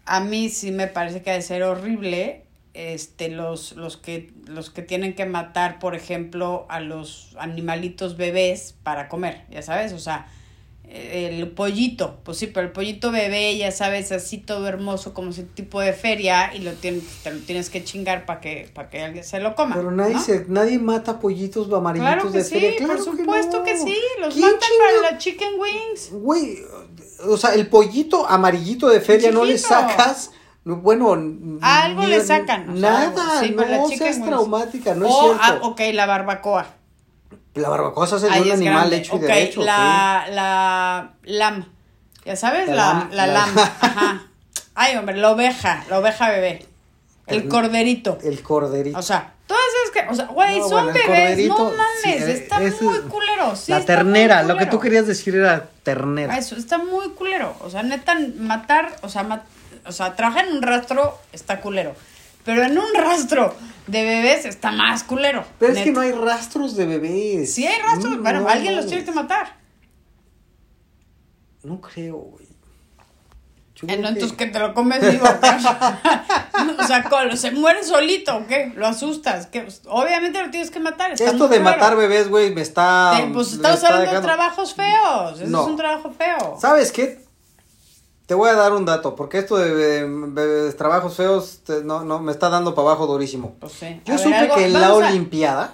A 0.05 0.21
mí 0.21 0.49
sí 0.49 0.71
me 0.71 0.87
parece 0.87 1.21
que 1.21 1.31
ha 1.31 1.33
de 1.33 1.41
ser 1.41 1.63
horrible. 1.63 2.45
Este, 2.77 3.29
los, 3.29 3.71
los 3.75 3.97
que, 3.97 4.31
los 4.45 4.69
que 4.69 4.83
tienen 4.83 5.15
que 5.15 5.25
matar, 5.25 5.79
por 5.79 5.95
ejemplo, 5.95 6.67
a 6.69 6.79
los 6.79 7.35
animalitos 7.39 8.17
bebés 8.17 8.75
para 8.83 9.09
comer, 9.09 9.45
ya 9.49 9.63
sabes, 9.63 9.93
o 9.93 9.99
sea, 9.99 10.27
el 10.89 11.49
pollito, 11.49 12.19
pues 12.23 12.37
sí, 12.37 12.47
pero 12.47 12.67
el 12.67 12.71
pollito 12.71 13.11
bebé, 13.11 13.57
ya 13.57 13.71
sabes, 13.71 14.11
así 14.11 14.37
todo 14.37 14.67
hermoso, 14.67 15.13
como 15.13 15.31
ese 15.31 15.43
tipo 15.43 15.81
de 15.81 15.91
feria, 15.91 16.53
y 16.55 16.59
lo 16.59 16.71
tienes, 16.73 17.03
te 17.23 17.33
lo 17.33 17.39
tienes 17.39 17.69
que 17.69 17.83
chingar 17.83 18.25
para 18.25 18.39
que, 18.41 18.69
para 18.73 18.89
que 18.89 19.01
alguien 19.01 19.23
se 19.23 19.39
lo 19.39 19.55
coma. 19.55 19.75
Pero 19.75 19.91
nadie, 19.91 20.13
¿no? 20.13 20.21
se, 20.21 20.45
nadie 20.47 20.77
mata 20.79 21.19
pollitos 21.19 21.71
amarillitos 21.73 22.13
Claro 22.13 22.31
que 22.31 22.37
de 22.37 22.43
sí, 22.43 22.53
feria. 22.53 22.75
Claro 22.77 22.93
por 22.93 23.17
supuesto 23.17 23.63
que, 23.63 23.73
no. 23.73 23.83
sí, 23.83 23.97
los 24.21 24.33
¿Quién 24.35 24.45
matan 24.45 24.59
para 24.79 24.91
chinga- 24.91 25.11
la 25.11 25.17
chicken 25.17 25.49
wings. 25.59 26.09
Güey, 26.11 26.57
o 27.27 27.35
sea, 27.37 27.53
el 27.55 27.67
pollito 27.67 28.25
amarillito 28.29 28.87
de 28.87 29.01
feria 29.01 29.31
no 29.31 29.43
le 29.43 29.57
sacas. 29.57 30.31
No, 30.67 30.75
Bueno, 30.77 31.13
Algo 31.61 32.01
ni- 32.03 32.07
le 32.07 32.23
sacan. 32.23 32.69
o 32.69 32.77
sea, 32.77 32.91
Nada, 32.91 33.39
sí, 33.39 33.49
la 33.49 33.65
no 33.77 33.87
seas 33.87 34.15
wings. 34.17 34.25
traumática, 34.27 34.95
no 34.95 35.07
o, 35.07 35.33
es 35.33 35.39
ah, 35.41 35.45
cierto. 35.47 35.67
ok, 35.67 35.81
la 35.93 36.05
barbacoa. 36.05 36.65
La 37.55 37.69
barbacoa 37.69 38.05
se 38.07 38.15
hace 38.15 38.29
de 38.29 38.41
un 38.41 38.47
es 38.47 38.53
animal 38.53 38.75
grande. 38.75 38.97
hecho 38.97 39.13
y 39.13 39.17
Ok, 39.17 39.21
derecho. 39.23 39.63
la, 39.63 40.25
la 40.31 41.13
lam. 41.23 41.65
Ya 42.25 42.35
sabes, 42.35 42.67
La 42.67 42.75
la, 42.75 43.07
la, 43.11 43.27
la- 43.27 43.33
lam. 43.33 43.49
Ajá. 43.81 44.23
Ay, 44.75 44.95
hombre, 44.97 45.17
la 45.17 45.31
oveja, 45.31 45.83
la 45.89 45.99
oveja 45.99 46.29
bebé. 46.29 46.65
El 47.25 47.43
El- 47.43 47.47
corderito. 47.49 48.17
sí. 48.21 48.27
El 48.27 48.41
corderito. 48.43 48.99
O 48.99 49.01
sea, 49.01 49.33
todas 49.47 49.63
esas 49.83 50.03
que, 50.05 50.11
o 50.11 50.15
sea, 50.15 50.25
güey, 50.27 50.59
No, 50.59 50.69
son 50.69 50.83
bueno, 50.85 50.99
bebés, 51.07 51.47
no 51.47 51.57
mames, 51.57 51.79
sí, 52.03 52.09
eh, 52.11 52.31
está 52.33 52.61
ese- 52.61 52.83
muy 52.83 52.99
culero. 53.01 53.55
sí, 53.55 53.71
la 53.71 53.83
ternera, 53.83 54.43
lo 54.43 54.55
que 54.55 54.65
tú 54.67 54.79
querías 54.79 55.07
decir 55.07 55.35
era 55.35 55.67
ternera. 55.83 56.33
Ah, 56.35 56.37
Eso, 56.37 56.55
está 56.55 56.77
muy 56.77 57.09
culero. 57.11 57.55
O 57.61 57.69
sea, 57.69 57.81
neta, 57.83 58.15
matar, 58.37 58.95
o 59.01 59.09
sea, 59.09 59.23
ma- 59.23 59.43
o 59.87 59.91
sea, 59.91 60.15
trabajar 60.15 60.47
en 60.47 60.55
un 60.57 60.61
rastro 60.61 61.17
está 61.31 61.59
culero. 61.61 61.95
Pero 62.45 62.63
en 62.63 62.77
un 62.77 62.93
rastro 62.95 63.53
de 63.87 64.03
bebés 64.03 64.45
está 64.45 64.71
más 64.71 65.03
culero. 65.03 65.43
Pero 65.59 65.73
es 65.73 65.83
que 65.83 65.91
no 65.91 65.99
hay 66.01 66.11
rastros 66.13 66.75
de 66.77 66.85
bebés. 66.85 67.53
Sí 67.53 67.67
hay 67.67 67.81
rastros, 67.81 68.15
No, 68.17 68.23
bueno, 68.23 68.41
no, 68.41 68.47
alguien 68.49 68.73
no. 68.75 68.81
los 68.81 68.87
tiene 68.89 69.03
que 69.03 69.11
matar. 69.11 69.55
No 71.63 71.81
creo, 71.81 72.15
güey. 72.17 72.47
Entonces 73.83 74.31
que- 74.31 74.37
que 74.45 74.45
te 74.47 74.59
lo 74.59 74.73
comes 74.73 75.01
vivo. 75.01 75.25
o 76.79 76.83
sea, 76.87 77.07
se 77.35 77.51
muere 77.51 77.83
solito, 77.83 78.37
¿o 78.37 78.47
qué? 78.47 78.71
Lo 78.75 78.87
asustas. 78.87 79.45
¿qué? 79.47 79.67
Obviamente 79.87 80.41
lo 80.41 80.49
tienes 80.49 80.71
que 80.71 80.79
matar. 80.79 81.11
está 81.11 81.25
Esto 81.25 81.47
de 81.47 81.59
matar 81.59 81.95
bebés, 81.95 82.27
güey, 82.29 82.55
me 82.55 82.61
está. 82.61 83.13
Te- 83.17 83.27
pues 83.33 83.53
estamos 83.53 83.77
está 83.77 83.93
hablando 83.93 84.13
de 84.13 84.21
trabajos 84.21 84.73
feos. 84.73 85.39
Eso 85.41 85.49
No. 85.51 85.61
es 85.63 85.67
un 85.67 85.77
trabajo 85.77 86.11
feo. 86.11 86.57
¿Sabes 86.59 86.91
qué? 86.91 87.26
Te 88.27 88.33
voy 88.35 88.49
a 88.49 88.53
dar 88.53 88.73
un 88.73 88.85
dato, 88.85 89.15
porque 89.15 89.39
esto 89.39 89.55
de, 89.57 89.73
de- 89.73 90.31
de 90.65 90.73
trabajos 90.73 91.15
feos 91.15 91.61
te- 91.65 91.83
no, 91.83 92.03
no, 92.03 92.19
me 92.19 92.31
está 92.31 92.49
dando 92.49 92.75
para 92.75 92.89
abajo 92.89 93.07
durísimo. 93.07 93.55
Pues 93.59 93.71
sí. 93.73 94.01
Yo 94.05 94.13
A 94.13 94.17
ver, 94.17 94.23
supe 94.25 94.35
algo- 94.37 94.55
que 94.55 94.65
en 94.65 94.73
la 94.73 94.87
a- 94.87 94.93
Olimpiada 94.93 95.73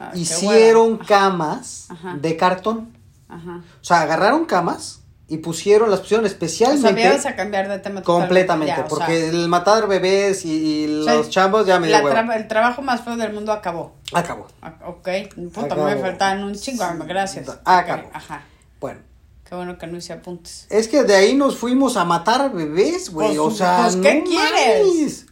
Ah, 0.00 0.10
hicieron 0.14 0.96
camas 0.98 1.86
Ajá. 1.90 2.16
de 2.20 2.36
cartón. 2.36 2.96
Ajá. 3.28 3.62
O 3.80 3.84
sea, 3.84 4.00
agarraron 4.02 4.46
camas 4.46 4.98
y 5.28 5.36
pusieron, 5.38 5.90
las 5.92 6.00
pusieron 6.00 6.24
O 6.24 6.28
sea, 6.28 6.34
especialmente 6.34 6.92
me 6.92 7.08
ibas 7.08 7.24
a 7.24 7.36
cambiar 7.36 7.68
de 7.68 7.78
tema 7.78 8.02
completamente, 8.02 8.74
ya, 8.76 8.84
o 8.84 8.88
sea, 8.88 8.88
porque 8.88 9.28
el 9.28 9.48
matar 9.48 9.86
bebés 9.86 10.44
y, 10.44 10.84
y 10.84 11.00
o 11.00 11.04
sea, 11.04 11.14
los 11.14 11.30
chambos 11.30 11.66
ya 11.66 11.78
me 11.78 11.86
dio 11.86 11.96
tra- 12.02 12.34
El 12.36 12.48
trabajo 12.48 12.82
más 12.82 13.02
feo 13.02 13.16
del 13.16 13.32
mundo 13.32 13.52
acabó. 13.52 13.94
Acabó. 14.12 14.48
Ah, 14.60 14.74
Ok, 14.88 15.08
puta, 15.52 15.66
Acabó. 15.66 15.84
me 15.84 15.96
faltaban 15.96 16.42
un 16.42 16.54
chingo, 16.56 16.84
gracias. 17.06 17.48
Acabó. 17.64 18.10
Ajá. 18.12 18.42
Bueno, 18.80 18.98
Qué 19.52 19.56
bueno 19.56 19.76
que 19.76 19.86
no 19.86 19.98
hice 19.98 20.14
apuntes. 20.14 20.66
es 20.70 20.88
que 20.88 21.02
de 21.02 21.14
ahí 21.14 21.34
nos 21.34 21.58
fuimos 21.58 21.98
a 21.98 22.06
matar 22.06 22.50
bebés, 22.54 23.10
güey. 23.10 23.36
Pues, 23.36 23.38
o 23.38 23.50
sea, 23.50 23.80
pues, 23.82 23.96
¿qué 23.96 24.14
no 24.14 24.24
quieres? 24.24 24.86
mames. 24.86 25.26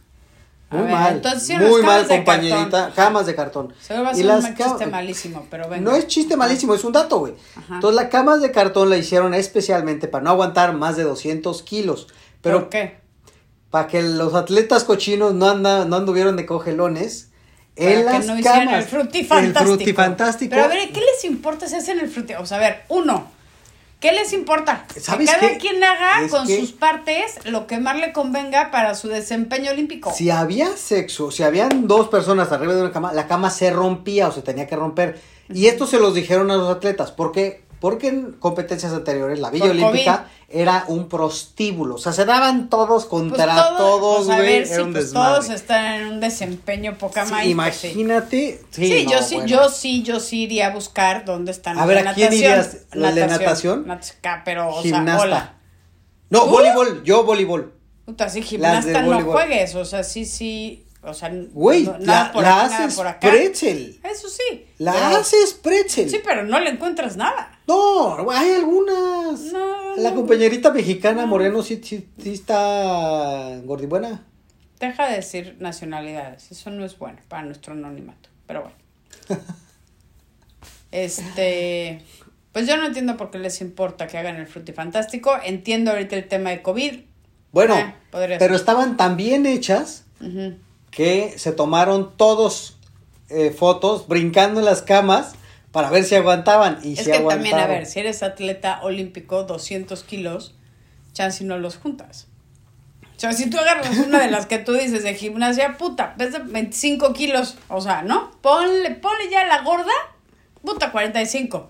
Muy 0.69 0.81
ver, 0.83 0.91
mal. 0.91 1.13
entonces 1.15 1.41
hicieron 1.41 1.67
Muy 1.71 1.81
mal, 1.81 2.07
compañerita. 2.07 2.91
Camas 2.95 3.25
de 3.25 3.33
cartón. 3.33 3.73
Seguro 3.81 4.03
va 4.05 4.11
a 4.11 4.15
las 4.15 4.45
un 4.45 4.55
chiste 4.55 4.85
malísimo, 4.85 5.47
pero 5.49 5.67
venga. 5.67 5.89
No 5.89 5.95
es 5.95 6.05
chiste 6.05 6.37
malísimo, 6.37 6.75
es 6.75 6.83
un 6.83 6.93
dato, 6.93 7.17
güey. 7.17 7.33
Entonces, 7.67 7.95
las 7.99 8.11
camas 8.11 8.41
de 8.41 8.51
cartón 8.51 8.91
la 8.91 8.97
hicieron 8.97 9.33
especialmente 9.33 10.07
para 10.07 10.23
no 10.23 10.29
aguantar 10.29 10.73
más 10.75 10.97
de 10.97 11.03
200 11.03 11.63
kilos. 11.63 12.05
Pero 12.41 12.59
¿Por 12.59 12.69
qué? 12.69 12.99
para 13.71 13.87
que 13.87 14.03
los 14.03 14.35
atletas 14.35 14.83
cochinos 14.83 15.33
no, 15.33 15.49
anda, 15.49 15.85
no 15.85 15.95
anduvieron 15.95 16.35
de 16.35 16.45
cogelones. 16.45 17.31
En 17.75 18.05
Para 18.05 18.19
las 18.19 18.27
no 18.27 18.37
hicieran 18.37 18.65
camas. 18.65 18.83
el 18.83 18.87
frutifantástico. 18.87 19.59
El 19.61 19.77
frutifantástico. 19.77 20.49
Pero 20.51 20.65
a 20.65 20.67
ver, 20.67 20.91
¿qué 20.91 20.99
les 20.99 21.25
importa 21.25 21.67
si 21.67 21.73
hacen 21.73 21.99
el 21.99 22.07
fruti? 22.07 22.35
O 22.35 22.45
sea, 22.45 22.57
a 22.57 22.59
ver, 22.59 22.83
uno, 22.89 23.40
¿qué 24.01 24.11
les 24.11 24.33
importa? 24.33 24.85
¿Sabes 24.99 25.29
que 25.29 25.35
cada 25.37 25.51
qué? 25.53 25.57
quien 25.59 25.81
haga 25.81 26.23
Es 26.25 26.31
con 26.31 26.45
que- 26.45 26.59
sus 26.59 26.73
partes 26.73 27.39
lo 27.45 27.67
que 27.67 27.77
más 27.79 27.95
le 27.97 28.11
convenga 28.11 28.69
para 28.71 28.93
su 28.95 29.07
desempeño 29.07 29.71
olímpico. 29.71 30.11
Si 30.13 30.29
había 30.29 30.75
sexo, 30.75 31.31
si 31.31 31.43
habían 31.43 31.87
dos 31.87 32.09
personas 32.09 32.51
arriba 32.51 32.73
de 32.75 32.81
una 32.81 32.91
cama, 32.91 33.13
la 33.13 33.27
cama 33.27 33.49
se 33.49 33.71
rompía 33.71 34.27
o 34.27 34.31
se 34.33 34.41
tenía 34.41 34.67
que 34.67 34.75
romper. 34.75 35.21
Y 35.53 35.67
esto 35.67 35.87
se 35.87 35.99
los 35.99 36.13
dijeron 36.13 36.51
a 36.51 36.55
los 36.57 36.69
atletas. 36.69 37.11
¿Por 37.11 37.31
qué? 37.31 37.63
Porque 37.81 38.07
en 38.09 38.31
competencias 38.33 38.93
anteriores 38.93 39.39
la 39.39 39.49
Villa 39.49 39.65
Por 39.65 39.71
Olímpica 39.71 40.27
era 40.47 40.85
un 40.87 41.09
prostíbulo. 41.09 41.95
O 41.95 41.97
sea, 41.97 42.13
se 42.13 42.23
daban 42.25 42.69
todos 42.69 43.05
Pues 43.05 43.05
contra 43.05 43.55
todo- 43.55 43.77
todos, 43.77 44.25
pues 44.27 44.29
a 44.29 44.35
güey. 44.41 44.59
ver, 44.59 44.91
pues 44.93 45.11
todos 45.11 45.49
están 45.49 45.95
en 45.95 46.07
un 46.07 46.19
desempeño 46.19 46.97
poca 46.97 47.25
Sí, 47.25 47.31
más. 47.31 47.45
imagínate. 47.47 48.61
Sí, 48.69 48.87
Sí, 48.87 49.05
no, 49.05 49.11
yo 49.11 49.21
sí, 49.23 49.35
bueno. 49.35 49.49
yo 49.49 49.69
sí, 49.69 50.03
yo 50.03 50.19
sí 50.19 50.43
iría 50.43 50.67
a 50.67 50.69
buscar 50.69 51.25
dónde 51.25 51.51
están 51.51 51.75
A 51.77 51.81
los 51.81 51.87
ver, 51.87 52.03
de 52.03 52.09
¿a 52.09 52.13
quién 52.13 52.29
natación. 52.29 52.51
irías? 52.51 52.77
¿Los 52.93 53.15
de 53.15 53.27
natación? 53.27 53.85
Nat- 53.87 54.13
ca- 54.21 54.43
Pero, 54.45 54.69
o 54.69 54.81
Gimnasta. 54.83 55.11
sea, 55.13 55.21
hola. 55.21 55.53
No, 56.29 56.45
voleibol, 56.47 57.03
yo 57.03 57.23
voleibol. 57.23 57.73
Puta, 58.05 58.29
sí, 58.29 58.41
gimnasta 58.43 59.01
no 59.01 59.07
voleibol. 59.07 59.33
juegues, 59.33 59.73
o 59.75 59.85
sea, 59.85 60.03
sí, 60.03 60.25
sí, 60.25 60.85
o 61.03 61.13
sea, 61.13 61.31
Güey, 61.51 61.83
no- 61.85 61.97
la, 61.99 62.31
por 62.31 62.43
la 62.43 62.61
aquí, 62.63 62.71
nada 62.71 62.83
haces 62.85 62.95
por 62.95 63.07
acá. 63.07 63.29
pretzel. 63.29 63.99
Eso 64.03 64.29
sí. 64.29 64.65
La 64.77 64.93
pero- 64.93 65.05
haces 65.17 65.53
pretzel. 65.53 66.09
Sí, 66.09 66.19
pero 66.23 66.43
no 66.43 66.59
le 66.59 66.69
encuentras 66.69 67.17
nada. 67.17 67.59
No, 67.67 68.29
hay 68.31 68.51
algunas. 68.51 69.39
No, 69.53 69.95
La 69.97 70.09
no. 70.11 70.15
compañerita 70.15 70.71
mexicana 70.71 71.25
Moreno 71.25 71.63
sí, 71.63 71.81
sí, 71.83 72.07
sí 72.21 72.33
está 72.33 73.57
gordibuena. 73.63 74.25
Deja 74.79 75.07
de 75.07 75.15
decir 75.17 75.57
nacionalidades, 75.59 76.51
eso 76.51 76.69
no 76.71 76.83
es 76.85 76.97
bueno 76.97 77.19
para 77.27 77.43
nuestro 77.43 77.73
anonimato, 77.73 78.29
pero 78.47 78.63
bueno. 78.63 78.75
Este, 80.91 82.01
pues 82.51 82.67
yo 82.67 82.75
no 82.77 82.85
entiendo 82.87 83.15
por 83.17 83.31
qué 83.31 83.37
les 83.39 83.61
importa 83.61 84.07
que 84.07 84.17
hagan 84.17 84.35
el 84.35 84.47
frutifantástico, 84.47 85.33
entiendo 85.43 85.91
ahorita 85.91 86.15
el 86.17 86.27
tema 86.27 86.49
de 86.49 86.61
COVID. 86.61 86.99
Bueno, 87.53 87.75
Eh, 87.77 87.93
pero 88.39 88.55
estaban 88.55 88.97
tan 88.97 89.15
bien 89.17 89.45
hechas 89.45 90.05
Ujú. 90.19 90.55
Que 90.91 91.33
se 91.37 91.53
tomaron 91.53 92.15
todos 92.17 92.77
eh, 93.29 93.51
fotos 93.51 94.07
brincando 94.07 94.59
en 94.59 94.65
las 94.65 94.81
camas 94.81 95.33
para 95.71 95.89
ver 95.89 96.03
si 96.03 96.15
aguantaban. 96.15 96.79
Y 96.83 96.93
Es 96.93 97.05
si 97.05 97.11
que 97.11 97.19
también, 97.19 97.57
a 97.57 97.65
ver, 97.65 97.85
si 97.85 97.99
eres 97.99 98.23
atleta 98.23 98.81
olímpico, 98.83 99.43
200 99.43 100.03
kilos, 100.03 100.53
chance 101.13 101.43
no 101.43 101.57
los 101.57 101.77
juntas. 101.77 102.27
O 103.15 103.19
sea, 103.21 103.33
si 103.33 103.49
tú 103.49 103.57
agarras 103.57 103.97
una 103.99 104.19
de 104.19 104.31
las 104.31 104.47
que 104.47 104.57
tú 104.57 104.73
dices 104.73 105.03
de 105.03 105.13
gimnasia, 105.13 105.77
puta, 105.77 106.15
pesa 106.15 106.39
25 106.39 107.13
kilos, 107.13 107.55
o 107.69 107.79
sea, 107.79 108.01
¿no? 108.01 108.31
Ponle, 108.41 108.91
ponle 108.95 109.29
ya 109.29 109.45
la 109.45 109.61
gorda, 109.61 109.93
puta, 110.63 110.91
45. 110.91 111.69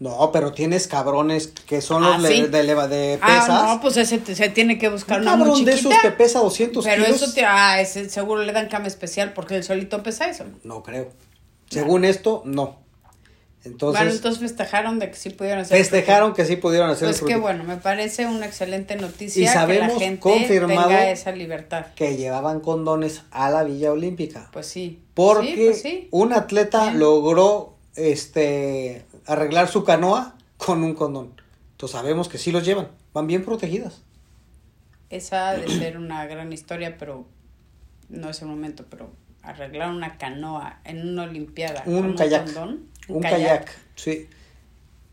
No, 0.00 0.32
pero 0.32 0.52
tienes 0.52 0.86
cabrones 0.88 1.48
que 1.66 1.80
son 1.82 2.02
los 2.02 2.16
Ah, 2.24 2.26
¿sí? 2.26 2.42
de, 2.46 2.62
leva- 2.64 2.88
de 2.88 3.18
pesas. 3.18 3.46
Ah, 3.50 3.72
no, 3.74 3.80
pues 3.82 3.98
ese 3.98 4.16
te- 4.18 4.34
se 4.34 4.48
tiene 4.48 4.78
que 4.78 4.88
buscar 4.88 5.18
Un 5.20 5.28
una 5.28 5.36
muy 5.36 5.46
cabrón 5.48 5.64
de 5.66 5.72
esos 5.74 5.92
que 6.00 6.10
pesa 6.10 6.38
200 6.40 6.84
pero 6.84 7.04
kilos. 7.04 7.22
eso 7.22 7.32
te, 7.34 7.44
ah, 7.44 7.80
ese 7.82 8.08
seguro 8.08 8.42
le 8.42 8.52
dan 8.52 8.68
cama 8.68 8.86
especial 8.86 9.34
porque 9.34 9.56
el 9.56 9.62
solito 9.62 10.02
pesa 10.02 10.28
eso. 10.30 10.44
No 10.64 10.82
creo. 10.82 11.10
Según 11.68 12.04
esto, 12.06 12.42
no. 12.46 12.80
Entonces, 13.62 14.00
bueno, 14.00 14.14
entonces 14.16 14.40
festejaron 14.40 14.98
de 14.98 15.10
que 15.10 15.16
sí 15.16 15.28
pudieron 15.28 15.60
hacer. 15.60 15.76
festejaron 15.76 16.32
que 16.32 16.46
sí 16.46 16.56
pudieron 16.56 16.88
hacer 16.88 17.06
Pues 17.08 17.20
fruti- 17.22 17.38
bueno, 17.38 17.62
me 17.64 17.76
parece 17.76 18.24
una 18.24 18.46
excelente 18.46 18.96
noticia 18.96 19.42
Y 19.42 19.44
que 19.44 19.48
la 19.48 19.52
sabemos 19.52 19.98
gente 19.98 20.18
confirmado 20.18 20.88
tenga 20.88 21.10
esa 21.10 21.32
libertad. 21.32 21.84
que 21.94 22.16
llevaban 22.16 22.60
condones 22.60 23.20
a 23.30 23.50
la 23.50 23.62
Villa 23.64 23.92
Olímpica. 23.92 24.48
Pues 24.50 24.64
sí. 24.66 25.02
Porque 25.12 25.54
Sí, 25.54 25.62
pues 25.66 25.82
sí. 25.82 26.08
un 26.10 26.32
atleta 26.32 26.84
Bien. 26.84 27.00
logró 27.00 27.74
este 27.96 29.04
arreglar 29.26 29.68
su 29.68 29.84
canoa 29.84 30.36
con 30.56 30.82
un 30.82 30.94
condón. 30.94 31.40
Entonces 31.72 31.96
sabemos 31.98 32.28
que 32.28 32.38
sí 32.38 32.52
los 32.52 32.64
llevan, 32.64 32.88
van 33.12 33.26
bien 33.26 33.44
protegidas. 33.44 34.02
Esa 35.08 35.48
ha 35.50 35.56
de 35.56 35.68
ser 35.68 35.96
una 35.98 36.26
gran 36.26 36.52
historia, 36.52 36.96
pero 36.98 37.26
no 38.08 38.28
es 38.30 38.42
el 38.42 38.48
momento, 38.48 38.84
pero 38.88 39.10
arreglar 39.42 39.90
una 39.90 40.18
canoa 40.18 40.80
en 40.84 41.08
una 41.08 41.22
olimpiada 41.24 41.82
Un 41.86 42.02
con 42.02 42.16
kayak. 42.16 42.46
un 42.46 42.54
condón, 42.54 42.86
Un, 43.08 43.22
kayak. 43.22 43.70
sí. 43.96 44.28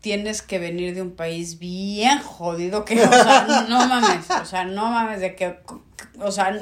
tienes 0.00 0.42
que 0.42 0.58
venir 0.58 0.94
de 0.94 1.02
un 1.02 1.12
país 1.12 1.58
bien 1.58 2.18
jodido 2.20 2.84
que, 2.84 3.00
o 3.02 3.08
sea, 3.10 3.66
no 3.68 3.88
mames, 3.88 4.30
o 4.30 4.44
sea, 4.44 4.64
no 4.64 4.90
mames 4.90 5.20
de 5.20 5.34
que, 5.34 5.58
o 6.20 6.30
sea, 6.30 6.56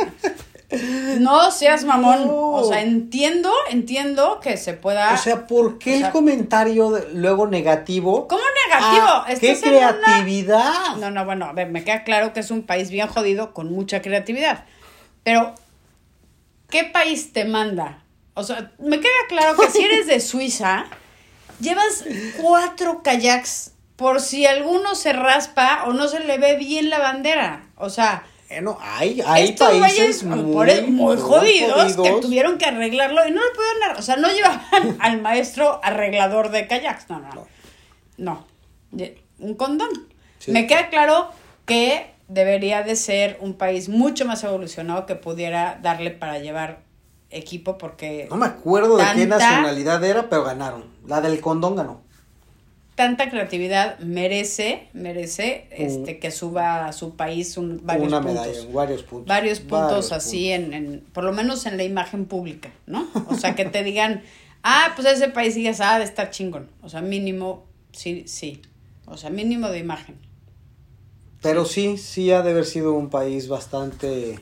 no 1.20 1.50
seas 1.52 1.84
mamón, 1.84 2.26
No. 2.26 2.34
o 2.54 2.68
sea, 2.68 2.80
entiendo, 2.82 3.52
entiendo 3.70 4.40
que 4.40 4.56
se 4.56 4.74
pueda... 4.74 5.14
O 5.14 5.16
sea, 5.16 5.46
¿por 5.46 5.78
qué 5.78 5.94
o 5.94 5.98
sea, 5.98 6.06
el 6.08 6.12
comentario 6.12 6.90
de- 6.90 7.12
luego 7.14 7.46
negativo? 7.46 8.26
¿Cómo 8.26 8.42
negativo? 8.66 9.06
Ah, 9.06 9.26
¡Qué 9.40 9.52
una- 9.52 9.60
creatividad! 9.60 10.96
No, 10.98 11.10
no, 11.10 11.24
bueno, 11.24 11.46
a 11.46 11.52
ver, 11.52 11.68
me 11.70 11.84
queda 11.84 12.02
claro 12.02 12.32
que 12.32 12.40
es 12.40 12.50
un 12.50 12.62
país 12.62 12.90
bien 12.90 13.06
jodido 13.06 13.54
con 13.54 13.70
mucha 13.72 14.02
creatividad. 14.02 14.64
Pero, 15.22 15.54
¿qué 16.68 16.84
país 16.84 17.32
te 17.32 17.44
manda? 17.44 18.02
O 18.34 18.42
sea, 18.42 18.72
me 18.78 18.98
queda 19.00 19.12
claro 19.28 19.56
que 19.56 19.70
si 19.70 19.82
eres 19.84 20.06
de 20.06 20.18
Suiza, 20.20 20.86
llevas 21.60 22.04
cuatro 22.42 23.02
kayaks 23.02 23.72
por 23.94 24.20
si 24.20 24.46
alguno 24.46 24.94
se 24.94 25.12
raspa 25.12 25.84
o 25.86 25.92
no 25.92 26.08
se 26.08 26.20
le 26.20 26.38
ve 26.38 26.56
bien 26.56 26.90
la 26.90 26.98
bandera. 26.98 27.66
O 27.76 27.88
sea, 27.88 28.24
Bueno, 28.48 28.78
hay, 28.80 29.20
hay 29.26 29.48
estos 29.48 29.76
países 29.76 30.22
muy, 30.22 31.16
jodidos, 31.16 31.96
que 31.96 32.10
tuvieron 32.20 32.58
que 32.58 32.66
arreglarlo 32.66 33.26
y 33.26 33.30
no 33.30 33.40
lo 33.40 33.52
pudieron 33.52 33.82
arreglar. 33.82 33.98
O 33.98 34.02
sea, 34.02 34.16
no 34.16 34.28
llevaban 34.28 34.96
al 35.00 35.20
maestro 35.20 35.80
arreglador 35.82 36.50
de 36.50 36.66
kayaks. 36.66 37.08
No, 37.08 37.20
no, 37.20 37.46
no. 38.16 38.46
Un 39.38 39.54
condón. 39.54 39.90
Sí. 40.38 40.52
Me 40.52 40.66
queda 40.66 40.88
claro 40.88 41.30
que 41.64 42.14
debería 42.28 42.82
de 42.82 42.96
ser 42.96 43.36
un 43.40 43.54
país 43.54 43.88
mucho 43.88 44.24
más 44.24 44.42
evolucionado 44.44 45.06
que 45.06 45.16
pudiera 45.16 45.78
darle 45.82 46.10
para 46.10 46.38
llevar 46.38 46.80
equipo 47.30 47.78
porque 47.78 48.26
No 48.30 48.36
me 48.36 48.46
acuerdo 48.46 48.96
de 48.96 49.04
qué 49.14 49.26
nacionalidad 49.26 50.02
era, 50.04 50.28
pero 50.28 50.44
ganaron. 50.44 50.84
La 51.06 51.20
del 51.20 51.40
condón 51.40 51.76
ganó. 51.76 52.05
Tanta 52.96 53.28
creatividad 53.30 53.98
merece, 54.00 54.88
merece 54.94 55.68
este 55.70 56.18
que 56.18 56.30
suba 56.30 56.86
a 56.86 56.92
su 56.92 57.14
país 57.14 57.56
un, 57.58 57.80
varios 57.84 58.08
Una 58.08 58.22
puntos. 58.22 58.72
varios 58.72 59.02
puntos. 59.02 59.28
varios 59.28 59.60
puntos 59.60 60.10
Varios 60.10 60.12
así 60.12 60.50
En, 60.50 60.72
en, 60.72 61.04
por 61.12 61.22
lo 61.22 61.32
menos 61.32 61.66
en 61.66 61.76
la 61.76 61.84
imagen 61.84 62.24
pública, 62.24 62.72
¿no? 62.86 63.06
O 63.28 63.34
sea, 63.34 63.54
que 63.54 63.66
te 63.66 63.84
digan, 63.84 64.22
ah, 64.62 64.92
pues 64.96 65.06
ese 65.06 65.28
país 65.28 65.54
digas, 65.54 65.80
ah, 65.82 65.98
de 65.98 66.04
estar 66.04 66.30
chingón. 66.30 66.68
O 66.82 66.88
sea, 66.88 67.02
mínimo, 67.02 67.64
sí, 67.92 68.24
sí. 68.26 68.62
O 69.04 69.18
sea, 69.18 69.28
mínimo 69.28 69.68
de 69.68 69.78
imagen. 69.78 70.16
Pero 71.42 71.66
sí, 71.66 71.98
sí 71.98 72.32
ha 72.32 72.42
de 72.42 72.50
haber 72.50 72.64
sido 72.64 72.94
un 72.94 73.10
país 73.10 73.46
bastante 73.46 74.40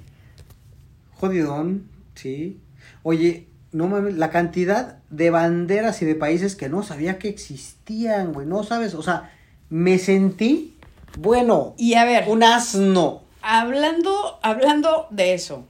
jodidón, 1.16 1.88
sí. 2.14 2.61
Oye, 3.02 3.49
no 3.75 3.88
mames, 3.88 4.14
la 4.14 4.31
cantidad 4.31 4.99
de 5.11 5.31
banderas 5.31 6.00
y 6.00 6.04
de 6.04 6.14
países 6.14 6.54
que 6.54 6.69
no 6.69 6.83
sabía 6.85 7.19
que 7.19 7.28
existían, 7.28 8.33
güey, 8.33 8.47
no 8.47 8.62
sabes, 8.62 8.95
o 8.95 9.02
sea, 9.02 9.33
me 9.69 9.99
sentí, 9.99 10.76
bueno, 11.19 11.75
Y 11.76 11.95
a 11.95 12.04
ver, 12.04 12.28
un 12.28 12.45
asno. 12.45 13.23
hablando, 13.43 14.38
hablando 14.43 15.09
de 15.11 15.35
eso, 15.35 15.66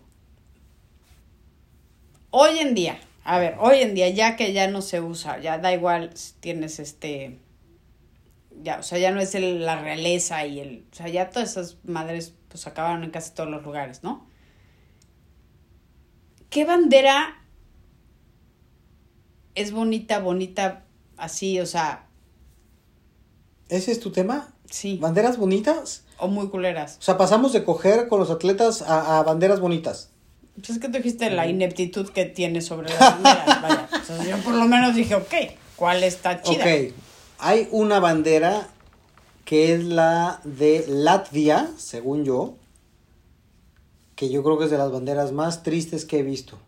hoy 2.30 2.58
en 2.58 2.74
día, 2.74 2.98
a 3.24 3.38
ver, 3.38 3.56
hoy 3.58 3.78
en 3.80 3.94
día, 3.94 4.08
ya 4.10 4.36
que 4.36 4.52
ya 4.52 4.68
no 4.68 4.82
se 4.82 5.00
usa, 5.00 5.38
ya 5.40 5.56
da 5.58 5.72
igual 5.72 6.10
si 6.14 6.34
tienes 6.40 6.78
este, 6.80 7.38
ya, 8.62 8.80
o 8.80 8.82
sea, 8.82 8.98
ya 8.98 9.12
no 9.12 9.20
es 9.20 9.34
el- 9.34 9.64
la 9.64 9.80
realeza 9.80 10.44
y 10.46 10.60
el, 10.60 10.84
o 10.92 10.94
sea, 10.94 11.08
ya 11.08 11.30
todas 11.30 11.52
esas 11.52 11.78
madres 11.84 12.34
pues 12.48 12.66
acabaron 12.66 13.02
en 13.02 13.10
casi 13.10 13.32
todos 13.32 13.48
los 13.50 13.62
lugares, 13.64 14.02
¿no? 14.02 14.26
¿Qué 16.50 16.64
bandera 16.64 17.40
es 19.54 19.72
bonita, 19.72 20.18
bonita, 20.20 20.84
así, 21.16 21.60
o 21.60 21.66
sea, 21.66 22.06
¿Ese 23.68 23.92
es 23.92 24.00
tu 24.00 24.10
tema? 24.10 24.52
sí, 24.70 24.98
¿Banderas 25.00 25.38
bonitas? 25.38 26.04
o 26.18 26.28
muy 26.28 26.48
culeras? 26.48 26.96
O 27.00 27.02
sea, 27.02 27.18
pasamos 27.18 27.52
de 27.52 27.64
coger 27.64 28.08
con 28.08 28.20
los 28.20 28.30
atletas 28.30 28.82
a, 28.82 29.18
a 29.18 29.22
banderas 29.22 29.60
bonitas. 29.60 30.10
Pues 30.54 30.70
es 30.70 30.78
que 30.78 30.88
tú 30.88 30.98
dijiste 30.98 31.28
la 31.30 31.48
ineptitud 31.48 32.08
que 32.10 32.24
tiene 32.24 32.60
sobre 32.60 32.88
las 32.98 33.00
banderas, 33.00 33.62
vaya. 33.62 33.88
O 33.92 34.04
sea, 34.04 34.24
yo 34.24 34.36
por 34.38 34.54
lo 34.54 34.66
menos 34.66 34.94
dije, 34.94 35.14
ok, 35.16 35.34
¿cuál 35.76 36.04
está 36.04 36.40
chida? 36.42 36.62
Ok, 36.64 36.92
hay 37.38 37.68
una 37.72 37.98
bandera 37.98 38.68
que 39.44 39.74
es 39.74 39.84
la 39.84 40.40
de 40.44 40.84
Latvia, 40.88 41.70
según 41.76 42.24
yo, 42.24 42.54
que 44.14 44.30
yo 44.30 44.44
creo 44.44 44.58
que 44.58 44.66
es 44.66 44.70
de 44.70 44.78
las 44.78 44.92
banderas 44.92 45.32
más 45.32 45.62
tristes 45.62 46.04
que 46.04 46.20
he 46.20 46.22
visto. 46.22 46.58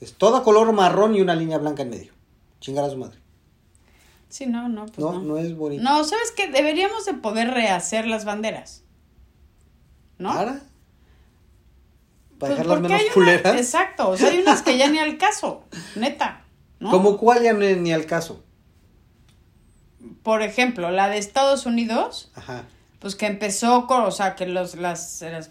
Es 0.00 0.14
toda 0.14 0.42
color 0.42 0.72
marrón 0.72 1.14
y 1.14 1.20
una 1.20 1.34
línea 1.34 1.58
blanca 1.58 1.82
en 1.82 1.90
medio. 1.90 2.12
Chingar 2.60 2.84
a 2.84 2.90
su 2.90 2.96
madre. 2.96 3.18
Sí, 4.28 4.46
no, 4.46 4.68
no, 4.68 4.86
pues 4.86 4.98
No, 4.98 5.12
no. 5.12 5.20
no, 5.22 5.38
es 5.38 5.56
bonito. 5.56 5.82
No, 5.82 6.04
¿sabes 6.04 6.32
qué? 6.36 6.48
Deberíamos 6.48 7.04
de 7.06 7.14
poder 7.14 7.50
rehacer 7.50 8.06
las 8.06 8.24
banderas. 8.24 8.82
¿No? 10.18 10.30
¿Para? 10.34 10.52
¿Para 10.54 10.62
Pues 12.38 12.50
dejarlas 12.50 12.80
menos 12.80 13.02
una- 13.02 13.12
culeras? 13.14 13.56
Exacto, 13.56 14.10
o 14.10 14.16
sea, 14.16 14.28
hay 14.30 14.38
unas 14.38 14.62
que 14.62 14.76
ya 14.76 14.88
ni 14.90 14.98
al 14.98 15.16
caso, 15.18 15.64
neta, 15.96 16.42
¿no? 16.78 16.90
Como 16.90 17.16
cuál 17.16 17.42
ya 17.42 17.52
es 17.52 17.78
ni 17.78 17.92
al 17.92 18.06
caso. 18.06 18.44
Por 20.22 20.42
ejemplo, 20.42 20.90
la 20.90 21.08
de 21.08 21.18
Estados 21.18 21.66
Unidos, 21.66 22.30
Ajá. 22.34 22.64
pues 22.98 23.16
que 23.16 23.26
empezó 23.26 23.86
con, 23.86 24.02
o 24.02 24.10
sea, 24.10 24.36
que 24.36 24.46
los, 24.46 24.74
las, 24.76 25.20
las, 25.22 25.50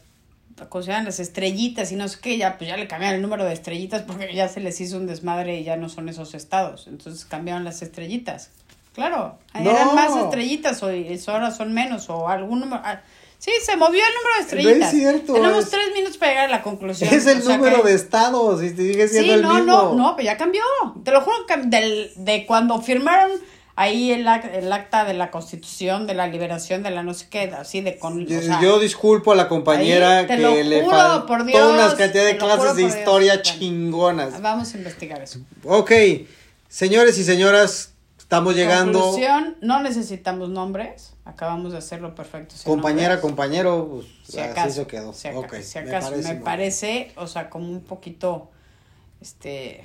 ¿cómo 0.70 0.84
se 0.84 0.90
llaman? 0.92 1.06
Las 1.06 1.20
estrellitas 1.20 1.92
y 1.92 1.96
no 1.96 2.08
sé 2.08 2.18
qué, 2.22 2.38
ya, 2.38 2.58
pues 2.58 2.70
ya 2.70 2.78
le 2.78 2.88
cambiaron 2.88 3.16
el 3.16 3.22
número 3.22 3.46
de 3.46 3.54
estrellitas 3.54 4.02
porque 4.04 4.34
ya 4.34 4.48
se 4.50 4.60
les 4.60 4.80
hizo 4.82 4.98
un 4.98 5.08
desmadre 5.08 5.60
y 5.60 5.64
ya 5.64 5.76
no 5.78 5.90
son 5.90 6.10
esos 6.10 6.34
estados. 6.34 6.88
Entonces 6.88 7.26
cambiaron 7.26 7.64
las 7.64 7.82
estrellitas. 7.82 8.50
Claro, 8.94 9.38
No. 9.54 9.70
eran 9.72 9.94
más 9.94 10.16
estrellitas 10.16 10.82
o 10.82 10.88
ahora 11.32 11.52
son 11.52 11.74
menos 11.74 12.10
o 12.10 12.28
algún 12.30 12.60
número. 12.62 12.82
ah, 12.84 13.02
Sí, 13.40 13.52
se 13.64 13.78
movió 13.78 14.00
el 14.00 14.14
número 14.16 14.36
de 14.36 14.42
estrellitas. 14.42 14.90
cierto, 14.92 15.34
Tenemos 15.34 15.66
es- 15.66 15.70
tres 15.70 15.94
minutos 15.94 16.18
para 16.18 16.32
llegar 16.32 16.46
a 16.46 16.52
la 16.52 16.64
conclusión. 16.64 17.14
Es 17.14 17.28
el 17.28 17.38
o 17.38 17.42
sea 17.44 17.58
número 17.58 17.84
que- 17.84 17.90
de 17.90 17.96
estados 17.96 18.64
y 18.64 18.70
sigue 18.70 19.08
siendo 19.08 19.28
Sí, 19.28 19.30
el 19.30 19.42
no, 19.44 19.54
mismo. 19.54 19.72
no, 19.72 19.94
no, 19.94 20.16
pero 20.16 20.26
ya 20.26 20.38
cambió. 20.38 20.64
Te 21.04 21.12
lo 21.12 21.22
juro 21.22 21.46
que 21.46 21.56
del, 21.58 22.12
de 22.16 22.48
cuando 22.48 22.82
firmaron 22.82 23.30
ahí 23.78 24.12
el, 24.12 24.28
el 24.28 24.74
acta 24.74 25.06
de 25.06 25.14
la 25.14 25.30
constitución, 25.30 26.08
de 26.08 26.16
la 26.16 26.28
liberación, 26.28 26.82
de 26.82 26.90
la 26.90 27.04
no 27.04 27.14
sé 27.14 27.28
qué, 27.30 27.44
así 27.44 27.82
de 27.82 28.00
con... 28.00 28.26
Yo, 28.26 28.40
o 28.40 28.42
sea, 28.42 28.60
yo 28.60 28.80
disculpo 28.80 29.32
a 29.32 29.36
la 29.36 29.48
compañera 29.48 30.18
ahí, 30.18 30.26
que 30.26 30.38
lo 30.38 30.56
le 30.56 30.84
juro, 30.84 30.98
faltó 30.98 31.44
Dios, 31.44 31.74
unas 31.74 31.94
cantidad 31.94 32.26
de 32.26 32.38
clases 32.38 32.60
juro 32.60 32.74
de 32.74 32.82
Dios. 32.82 32.96
historia 32.98 33.42
chingonas. 33.44 34.42
Vamos 34.42 34.74
a 34.74 34.78
investigar 34.78 35.22
eso. 35.22 35.40
Ok, 35.64 35.92
señores 36.68 37.20
y 37.20 37.24
señoras, 37.24 37.94
estamos 38.18 38.56
llegando. 38.56 39.00
Conclusión, 39.00 39.58
no 39.62 39.80
necesitamos 39.84 40.50
nombres. 40.50 41.14
Acabamos 41.24 41.72
de 41.72 41.78
hacerlo 41.78 42.16
perfecto. 42.16 42.56
sin 42.56 42.64
Compañera, 42.64 43.10
nombres. 43.10 43.22
compañero, 43.22 43.90
pues 43.92 44.08
Si 44.24 44.40
así 44.40 44.50
acaso, 44.50 44.72
se 44.72 44.88
quedó. 44.88 45.14
Si 45.14 45.28
acaso, 45.28 45.62
si 45.62 45.78
acaso, 45.78 46.16
me, 46.16 46.36
parece, 46.36 47.12
o 47.16 47.28
sea, 47.28 47.52
como 47.52 47.70
un 47.70 47.82
poquito, 47.82 48.50
este, 49.22 49.84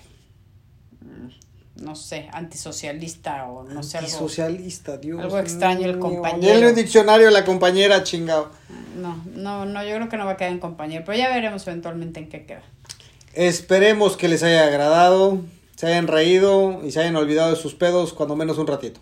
mm, 1.01 1.52
no 1.77 1.97
sé, 1.97 2.29
antisocialista 2.33 3.47
o 3.47 3.65
no 3.65 3.83
sé, 3.83 3.99
algo, 3.99 4.09
Antisocialista, 4.09 4.99
Dios. 4.99 5.21
algo 5.21 5.39
extraño 5.39 5.87
el 5.87 5.99
compañero. 5.99 6.53
Denle 6.53 6.69
un 6.69 6.75
diccionario 6.75 7.29
a 7.29 7.31
la 7.31 7.45
compañera, 7.45 8.03
chingado. 8.03 8.51
no, 8.97 9.23
no, 9.35 9.65
no, 9.65 9.83
yo 9.85 9.97
creo 9.97 10.09
que 10.09 10.17
no 10.17 10.27
va 10.27 10.33
a 10.33 10.37
quedar 10.37 10.53
en 10.53 10.59
compañero, 10.59 11.03
pero 11.07 11.19
ya 11.19 11.29
veremos 11.29 11.67
eventualmente 11.67 12.21
en 12.21 12.29
qué 12.29 12.45
queda. 12.45 12.63
Esperemos 13.35 14.17
que 14.17 14.29
les 14.29 14.43
haya 14.43 14.67
agradado, 14.67 15.41
se 15.77 15.87
hayan 15.87 16.07
reído 16.07 16.81
y 16.85 16.93
se 16.93 17.01
hayan 17.01 17.17
olvidado 17.17 17.51
de 17.51 17.57
sus 17.57 17.75
pedos 17.75 18.13
cuando 18.13 18.37
menos 18.37 18.59
un 18.59 18.67
ratito. 18.67 19.01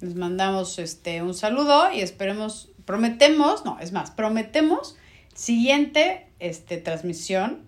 Les 0.00 0.14
mandamos 0.14 0.78
este 0.78 1.22
un 1.22 1.34
saludo 1.34 1.92
y 1.92 2.00
esperemos, 2.00 2.70
prometemos, 2.84 3.64
no, 3.64 3.78
es 3.80 3.92
más, 3.92 4.10
prometemos 4.10 4.96
siguiente 5.34 6.26
este 6.38 6.78
transmisión 6.78 7.62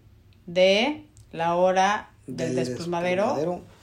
de 0.46 1.04
la 1.32 1.54
hora 1.54 2.10
del, 2.26 2.54
desplumadero, 2.54 3.34
desplumadero. 3.34 3.77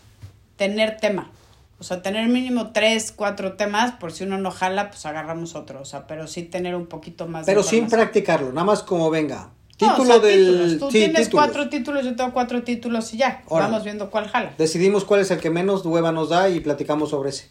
Tener 0.55 0.97
tema. 0.97 1.31
O 1.77 1.83
sea, 1.83 2.01
tener 2.01 2.27
mínimo 2.29 2.71
tres, 2.71 3.11
cuatro 3.11 3.53
temas, 3.53 3.91
por 3.91 4.13
si 4.13 4.23
uno 4.23 4.37
no 4.37 4.49
jala, 4.49 4.89
pues 4.89 5.05
agarramos 5.05 5.55
otro. 5.55 5.81
O 5.81 5.85
sea, 5.85 6.07
pero 6.07 6.27
sí 6.27 6.43
tener 6.43 6.73
un 6.75 6.87
poquito 6.87 7.27
más 7.27 7.45
de 7.45 7.51
Pero 7.51 7.63
sin 7.63 7.87
practicarlo, 7.89 8.49
nada 8.53 8.63
más 8.65 8.81
como 8.81 9.09
venga. 9.09 9.51
No, 9.81 9.89
Título 9.89 10.01
o 10.01 10.05
sea, 10.05 10.19
del. 10.19 10.45
títulos. 10.45 10.79
Tú 10.79 10.85
sí, 10.91 10.97
tienes 10.99 11.25
títulos. 11.25 11.45
cuatro 11.45 11.69
títulos, 11.69 12.05
yo 12.05 12.15
tengo 12.15 12.31
cuatro 12.31 12.63
títulos 12.63 13.13
y 13.13 13.17
ya. 13.17 13.43
Vamos 13.49 13.83
viendo 13.83 14.09
cuál 14.09 14.29
jala. 14.29 14.53
Decidimos 14.57 15.03
cuál 15.03 15.19
es 15.19 15.31
el 15.31 15.39
que 15.41 15.49
menos 15.49 15.85
hueva 15.85 16.13
nos 16.13 16.29
da 16.29 16.47
y 16.49 16.61
platicamos 16.61 17.09
sobre 17.09 17.31
ese. 17.31 17.49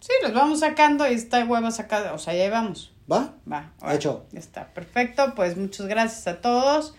Sí, 0.00 0.12
los 0.22 0.34
vamos 0.34 0.60
sacando 0.60 1.08
y 1.08 1.14
está 1.14 1.44
hueva 1.44 1.70
sacada. 1.70 2.14
O 2.14 2.18
sea, 2.18 2.34
ya 2.34 2.50
vamos. 2.50 2.92
¿Va? 3.10 3.34
Va, 3.50 3.72
ahora, 3.80 3.94
Hecho. 3.94 4.26
ya 4.32 4.40
está, 4.40 4.74
perfecto. 4.74 5.34
Pues 5.36 5.56
muchas 5.56 5.86
gracias 5.86 6.26
a 6.26 6.40
todos 6.40 6.94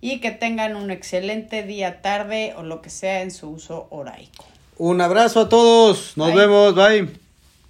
y 0.00 0.20
que 0.20 0.30
tengan 0.30 0.76
un 0.76 0.90
excelente 0.90 1.62
día, 1.62 2.00
tarde 2.00 2.54
o 2.56 2.62
lo 2.62 2.80
que 2.80 2.88
sea 2.88 3.20
en 3.20 3.30
su 3.30 3.50
uso 3.50 3.86
horario. 3.90 4.28
Un 4.82 4.98
abrazo 5.02 5.40
a 5.40 5.48
todos. 5.50 6.16
Nos 6.16 6.28
Bye. 6.28 6.36
vemos. 6.36 6.74
Bye. 6.74 7.19